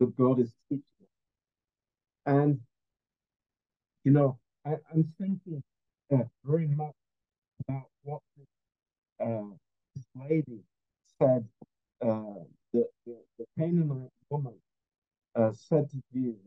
that 0.00 0.16
God 0.16 0.40
is 0.40 0.52
teaching 0.68 0.82
And 2.26 2.60
you 4.04 4.12
know, 4.12 4.38
I, 4.64 4.76
am 4.94 5.12
thinking 5.20 5.62
uh, 6.14 6.24
very 6.44 6.68
much 6.68 6.94
about 7.68 7.86
what 8.04 8.20
this, 8.36 8.46
uh, 9.20 9.50
this 9.94 10.04
lady 10.30 10.60
said 11.20 11.44
uh, 12.02 12.44
the, 12.72 12.86
the, 13.04 13.16
the 13.38 13.46
Canaanite 13.58 14.10
woman 14.30 14.54
uh, 15.34 15.50
said 15.52 15.90
to 15.90 16.02
Jesus 16.12 16.40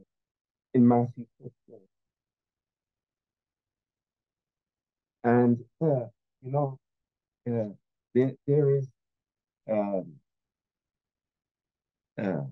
in 0.74 0.88
Matthew 0.88 1.26
15. 1.42 1.80
And, 5.26 5.60
uh, 5.82 6.08
you 6.42 6.52
know, 6.52 6.80
uh, 7.50 7.74
there, 8.16 8.34
there 8.48 8.76
is 8.78 8.88
um, 9.72 10.14
uh, 12.22 12.46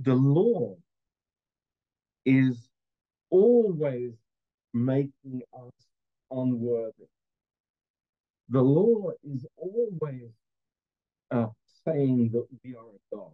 the 0.00 0.14
law 0.14 0.76
is 2.24 2.68
always 3.30 4.12
making 4.72 5.42
us 5.54 5.72
unworthy. 6.30 7.08
The 8.48 8.62
law 8.62 9.10
is 9.24 9.46
always 9.56 10.30
uh, 11.30 11.46
saying 11.86 12.30
that 12.32 12.46
we 12.64 12.74
are 12.74 12.82
a 12.82 13.16
God, 13.16 13.32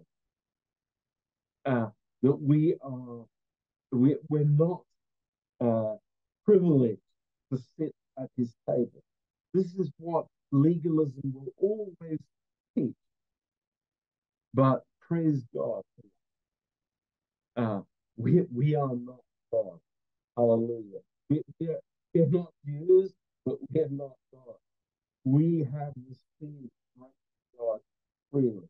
uh, 1.67 1.91
that 2.23 2.41
we 2.43 2.77
are, 2.83 3.25
we, 3.93 4.17
we're 4.29 4.45
not 4.45 4.83
uh, 5.61 5.97
privileged 6.45 7.01
to 7.53 7.59
sit 7.79 7.95
at 8.19 8.29
his 8.37 8.55
table. 8.69 9.03
This 9.55 9.75
is 9.75 9.91
what 9.99 10.27
legalism 10.57 11.35
will 11.35 11.53
always 11.59 12.21
teach. 12.77 12.95
But 14.55 14.83
praise 15.09 15.45
God, 15.55 15.83
uh, 17.57 17.81
we, 18.17 18.43
we 18.55 18.77
are 18.77 18.95
not 18.97 19.21
God. 19.53 19.79
Hallelujah. 20.37 21.01
We, 21.31 21.43
we, 21.61 21.69
are, 21.69 21.81
we 22.15 22.23
are 22.23 22.29
not 22.29 22.53
Jews, 22.67 23.13
but 23.47 23.59
we 23.73 23.81
are 23.81 23.89
not 23.91 24.13
God. 24.33 24.57
We 25.25 25.69
have 25.73 25.93
received 26.09 26.71
God 27.59 27.81
freely, 28.33 28.69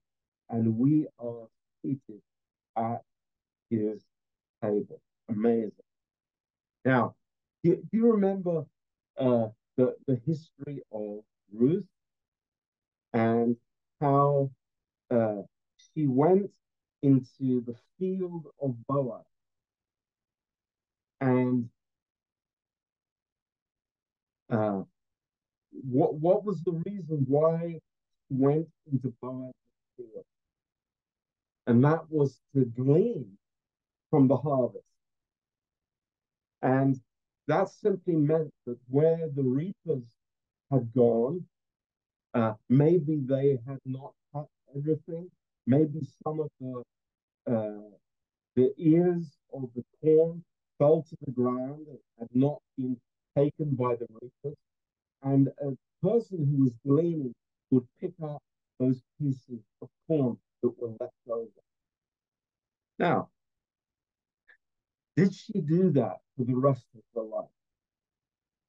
and 0.50 0.78
we 0.78 1.06
are 1.20 1.48
seated 1.82 2.22
at 2.76 3.02
his 3.70 4.02
table. 4.62 5.00
Amazing. 5.30 5.72
Now, 6.84 7.14
do, 7.64 7.76
do 7.76 7.98
you 7.98 8.12
remember 8.12 8.64
uh, 9.18 9.48
the, 9.76 9.96
the 10.08 10.20
history 10.26 10.82
of 10.92 11.20
Ruth 11.56 11.86
and 13.12 13.56
how 14.00 14.50
uh, 15.10 15.42
she 15.76 16.06
went 16.06 16.50
into 17.02 17.64
the 17.64 17.74
field 17.98 18.46
of 18.62 18.74
Boaz 18.88 19.24
and 21.20 21.68
uh, 24.50 24.82
what 25.70 26.14
what 26.14 26.44
was 26.44 26.62
the 26.62 26.82
reason 26.86 27.24
why 27.28 27.58
he 27.68 27.80
went 28.30 28.68
into 28.92 29.12
Boaz's 29.22 29.54
field? 29.96 30.24
And 31.66 31.82
that 31.84 32.10
was 32.10 32.40
to 32.54 32.64
glean 32.64 33.38
from 34.10 34.28
the 34.28 34.36
harvest. 34.36 34.84
And 36.62 37.00
that 37.48 37.68
simply 37.68 38.16
meant 38.16 38.52
that 38.66 38.78
where 38.88 39.28
the 39.34 39.42
reapers 39.42 40.04
had 40.70 40.92
gone, 40.94 41.44
uh, 42.34 42.54
maybe 42.68 43.16
they 43.16 43.58
had 43.66 43.80
not 43.84 44.12
cut 44.32 44.48
everything. 44.76 45.30
Maybe 45.66 46.00
some 46.24 46.40
of 46.40 46.50
the 46.60 46.82
uh, 47.50 47.90
the 48.56 48.72
ears 48.78 49.38
of 49.52 49.70
the 49.74 49.84
corn 50.02 50.42
fell 50.78 51.02
to 51.02 51.16
the 51.24 51.32
ground 51.32 51.86
and 51.88 51.98
had 52.18 52.28
not 52.34 52.60
been 52.76 52.96
taken 53.36 53.74
by 53.74 53.96
the 53.96 54.06
reapers. 54.20 54.56
And 55.22 55.48
a 55.60 55.76
person 56.02 56.46
who 56.46 56.64
was 56.64 56.76
gleaning 56.86 57.34
would 57.70 57.86
pick 58.00 58.14
up 58.22 58.42
those 58.78 59.02
pieces 59.18 59.60
of 59.82 59.88
corn 60.08 60.38
that 60.62 60.78
were 60.78 60.94
left 61.00 61.14
over. 61.28 61.62
Now, 62.98 63.30
did 65.16 65.34
she 65.34 65.60
do 65.60 65.90
that 65.90 66.20
for 66.36 66.44
the 66.44 66.54
rest 66.54 66.86
of 66.94 67.02
her 67.14 67.22
life? 67.22 67.55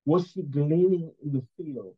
Was 0.08 0.32
she 0.32 0.42
gleaning 0.42 1.12
in 1.22 1.34
the 1.34 1.44
field? 1.58 1.94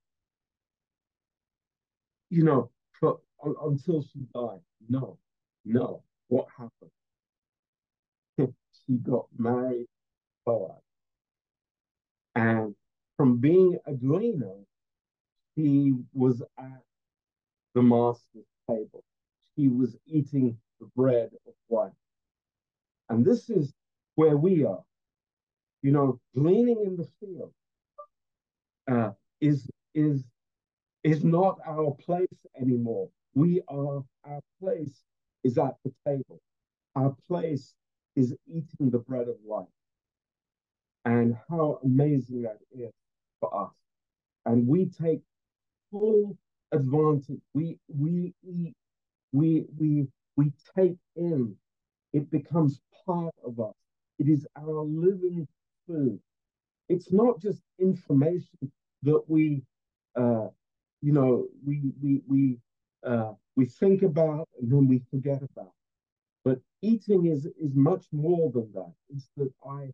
You 2.31 2.43
know, 2.43 2.71
for, 2.99 3.19
until 3.61 4.01
she 4.01 4.21
died? 4.33 4.61
No, 4.89 5.19
no. 5.63 6.01
What 6.27 6.47
happened? 6.57 6.89
she 8.87 8.93
got 8.93 9.27
married 9.37 9.85
Boaz. 10.43 10.81
And 12.33 12.73
from 13.15 13.37
being 13.37 13.77
a 13.85 13.93
gleaner, 13.93 14.55
he 15.55 15.93
was 16.11 16.41
at 16.57 16.81
the 17.75 17.83
master's 17.83 18.47
table. 18.67 19.03
She 19.55 19.67
was 19.67 19.95
eating 20.07 20.57
the 20.79 20.87
bread 20.95 21.29
of 21.45 21.53
life. 21.69 21.93
And 23.09 23.23
this 23.23 23.51
is 23.51 23.71
where 24.15 24.35
we 24.35 24.65
are. 24.65 24.83
You 25.83 25.91
know, 25.91 26.19
gleaning 26.33 26.81
in 26.83 26.97
the 26.97 27.07
field 27.19 27.53
uh, 28.89 29.11
is 29.41 29.69
is 29.95 30.23
is 31.03 31.23
not 31.23 31.59
our 31.67 31.91
place 31.93 32.27
anymore. 32.59 33.09
We 33.35 33.61
are 33.69 34.03
our 34.25 34.41
place 34.61 35.03
is 35.43 35.57
at 35.57 35.75
the 35.85 35.93
table. 36.05 36.41
Our 36.95 37.15
place 37.27 37.73
is 38.15 38.35
eating 38.47 38.89
the 38.91 38.99
bread 38.99 39.27
of 39.29 39.37
life. 39.47 39.67
And 41.05 41.37
how 41.49 41.79
amazing 41.83 42.43
that 42.43 42.59
is 42.71 42.91
for 43.39 43.65
us. 43.65 43.73
And 44.45 44.67
we 44.67 44.87
take 44.87 45.21
full 45.91 46.37
advantage. 46.71 47.41
We 47.53 47.79
we 47.87 48.33
eat, 48.43 48.75
we 49.31 49.65
we 49.77 50.07
we 50.35 50.51
take 50.77 50.97
in. 51.15 51.55
It 52.13 52.29
becomes 52.31 52.81
part 53.05 53.35
of 53.45 53.59
us. 53.59 53.75
It 54.19 54.27
is 54.27 54.47
our 54.57 54.83
living 54.83 55.47
food. 55.87 56.19
It's 56.89 57.11
not 57.11 57.39
just 57.39 57.61
information 57.79 58.71
that 59.03 59.23
we 59.27 59.63
uh, 60.15 60.47
you 61.01 61.13
know, 61.13 61.47
we 61.65 61.81
we 62.01 62.21
we 62.27 62.57
uh, 63.05 63.33
we 63.55 63.65
think 63.65 64.03
about 64.03 64.47
and 64.59 64.71
then 64.71 64.87
we 64.87 65.01
forget 65.11 65.41
about. 65.41 65.73
But 66.43 66.59
eating 66.81 67.27
is 67.27 67.45
is 67.45 67.75
much 67.75 68.05
more 68.11 68.51
than 68.51 68.71
that. 68.73 68.93
It's 69.09 69.29
that 69.37 69.51
I 69.65 69.91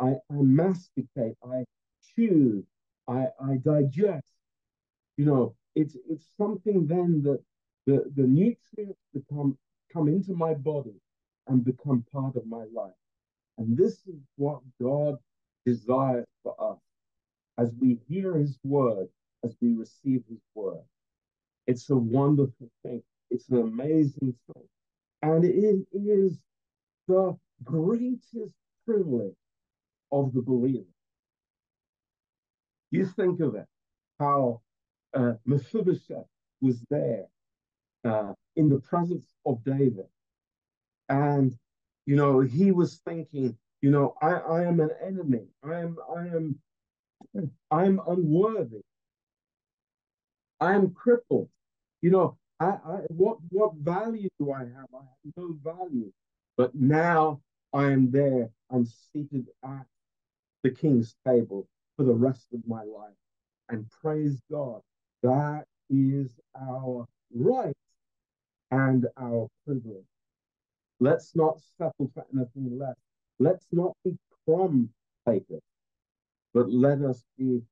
I, 0.00 0.10
I 0.30 0.34
masticate, 0.42 1.36
I 1.44 1.64
chew, 2.14 2.64
I 3.08 3.28
I 3.40 3.56
digest. 3.64 4.32
You 5.16 5.26
know, 5.26 5.54
it's 5.74 5.96
it's 6.08 6.26
something 6.36 6.86
then 6.86 7.22
that 7.24 7.42
the 7.86 8.10
the 8.16 8.24
nutrients 8.24 9.00
become 9.12 9.58
come 9.92 10.08
into 10.08 10.34
my 10.34 10.54
body 10.54 11.00
and 11.48 11.64
become 11.64 12.04
part 12.12 12.36
of 12.36 12.46
my 12.46 12.64
life. 12.72 12.92
And 13.58 13.76
this 13.76 14.06
is 14.06 14.20
what 14.36 14.60
God 14.80 15.16
desires 15.66 16.26
for 16.42 16.54
us 16.60 16.78
as 17.58 17.72
we 17.80 17.98
hear 18.08 18.36
his 18.36 18.58
word 18.64 19.08
as 19.44 19.54
we 19.60 19.74
receive 19.74 20.22
his 20.28 20.40
word. 20.54 20.82
It's 21.66 21.90
a 21.90 21.96
wonderful 21.96 22.70
thing. 22.82 23.02
It's 23.30 23.48
an 23.50 23.58
amazing 23.58 24.34
thing. 24.52 24.68
And 25.22 25.44
it 25.44 25.86
is 25.92 26.38
the 27.08 27.36
greatest 27.64 28.54
privilege 28.86 29.34
of 30.10 30.32
the 30.32 30.42
believer. 30.42 30.84
You 32.90 33.06
think 33.06 33.40
of 33.40 33.54
it, 33.54 33.66
how 34.18 34.62
uh, 35.14 35.34
Mephibosheth 35.44 36.26
was 36.60 36.80
there 36.90 37.26
uh, 38.04 38.32
in 38.56 38.68
the 38.68 38.78
presence 38.80 39.26
of 39.44 39.62
David. 39.64 40.06
And, 41.08 41.56
you 42.06 42.16
know, 42.16 42.40
he 42.40 42.72
was 42.72 43.00
thinking, 43.06 43.56
you 43.82 43.90
know, 43.90 44.14
I, 44.22 44.30
I 44.32 44.64
am 44.64 44.80
an 44.80 44.90
enemy. 45.04 45.46
I 45.62 45.80
am, 45.80 45.96
I 46.16 46.20
am, 46.28 46.58
I 47.70 47.84
am 47.84 48.00
unworthy. 48.06 48.82
I 50.60 50.74
am 50.74 50.92
crippled. 50.92 51.48
You 52.02 52.10
know, 52.10 52.36
I, 52.60 52.66
I 52.66 52.98
what 53.08 53.38
what 53.50 53.74
value 53.74 54.28
do 54.40 54.52
I 54.52 54.60
have? 54.60 54.88
I 54.94 54.98
have 54.98 55.34
no 55.36 55.56
value. 55.62 56.12
But 56.56 56.74
now 56.74 57.40
I 57.72 57.92
am 57.92 58.10
there. 58.10 58.50
I'm 58.70 58.86
seated 58.86 59.46
at 59.64 59.86
the 60.62 60.70
king's 60.70 61.14
table 61.26 61.68
for 61.96 62.04
the 62.04 62.14
rest 62.14 62.48
of 62.52 62.60
my 62.66 62.82
life. 62.82 63.14
And 63.68 63.88
praise 64.02 64.40
God, 64.50 64.80
that 65.22 65.64
is 65.90 66.30
our 66.58 67.06
right 67.34 67.76
and 68.70 69.06
our 69.16 69.48
privilege. 69.66 70.04
Let's 71.00 71.36
not 71.36 71.60
settle 71.76 72.10
for 72.14 72.24
anything 72.34 72.78
less. 72.78 72.96
Let's 73.38 73.66
not 73.70 73.92
be 74.04 74.16
crumb 74.44 74.90
takers, 75.26 75.62
but 76.58 76.72
let 76.72 77.00
us 77.02 77.22
be 77.38 77.62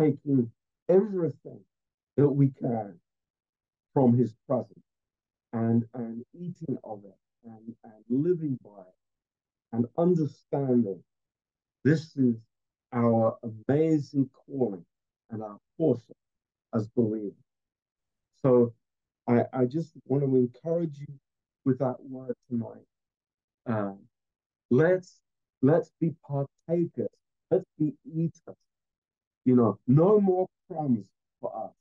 taking 0.00 0.50
everything 0.88 1.60
that 2.16 2.28
we 2.28 2.48
can 2.48 2.98
from 3.94 4.18
his 4.18 4.34
presence 4.48 4.82
and, 5.52 5.84
and 5.94 6.24
eating 6.34 6.76
of 6.82 7.04
it 7.04 7.14
and, 7.44 7.72
and 7.84 8.04
living 8.08 8.58
by 8.64 8.80
it 8.80 8.96
and 9.72 9.86
understanding 9.96 11.00
this 11.84 12.16
is 12.16 12.34
our 12.92 13.38
amazing 13.68 14.28
calling 14.44 14.84
and 15.30 15.40
our 15.40 15.58
portion 15.78 16.16
as 16.74 16.88
believers. 16.96 17.32
So 18.42 18.74
I, 19.28 19.44
I 19.52 19.66
just 19.66 19.92
want 20.06 20.24
to 20.24 20.34
encourage 20.34 20.98
you 20.98 21.14
with 21.64 21.78
that 21.78 21.96
word 22.02 22.34
tonight. 22.50 22.86
Um, 23.66 24.00
let's 24.70 25.20
let's 25.62 25.92
be 26.00 26.12
partakers. 26.28 27.15
Let's 27.50 27.64
be 27.78 27.94
eaters. 28.04 28.56
You 29.44 29.56
know, 29.56 29.78
no 29.86 30.20
more 30.20 30.48
crumbs 30.68 31.06
for 31.40 31.54
us. 31.56 31.72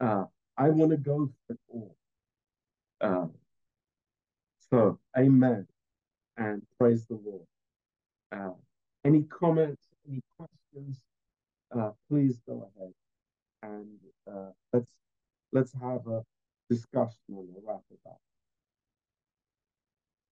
Uh, 0.00 0.24
I 0.56 0.70
want 0.70 0.90
to 0.90 0.96
go 0.96 1.30
for 1.46 1.52
it 1.52 1.60
all. 1.68 1.96
Uh, 3.00 3.26
so, 4.70 4.98
amen. 5.16 5.66
And 6.36 6.62
praise 6.78 7.06
the 7.06 7.20
Lord. 7.24 7.46
Uh, 8.32 8.54
any 9.04 9.22
comments, 9.24 9.82
any 10.08 10.20
questions, 10.36 11.00
uh, 11.76 11.90
please 12.08 12.40
go 12.46 12.70
ahead 12.76 12.92
and 13.62 13.98
uh, 14.30 14.50
let's 14.72 14.90
let's 15.52 15.72
have 15.74 16.06
a 16.06 16.22
discussion 16.68 17.18
and 17.28 17.48
wrap 17.66 17.82
it 17.90 17.98
up. 18.06 18.20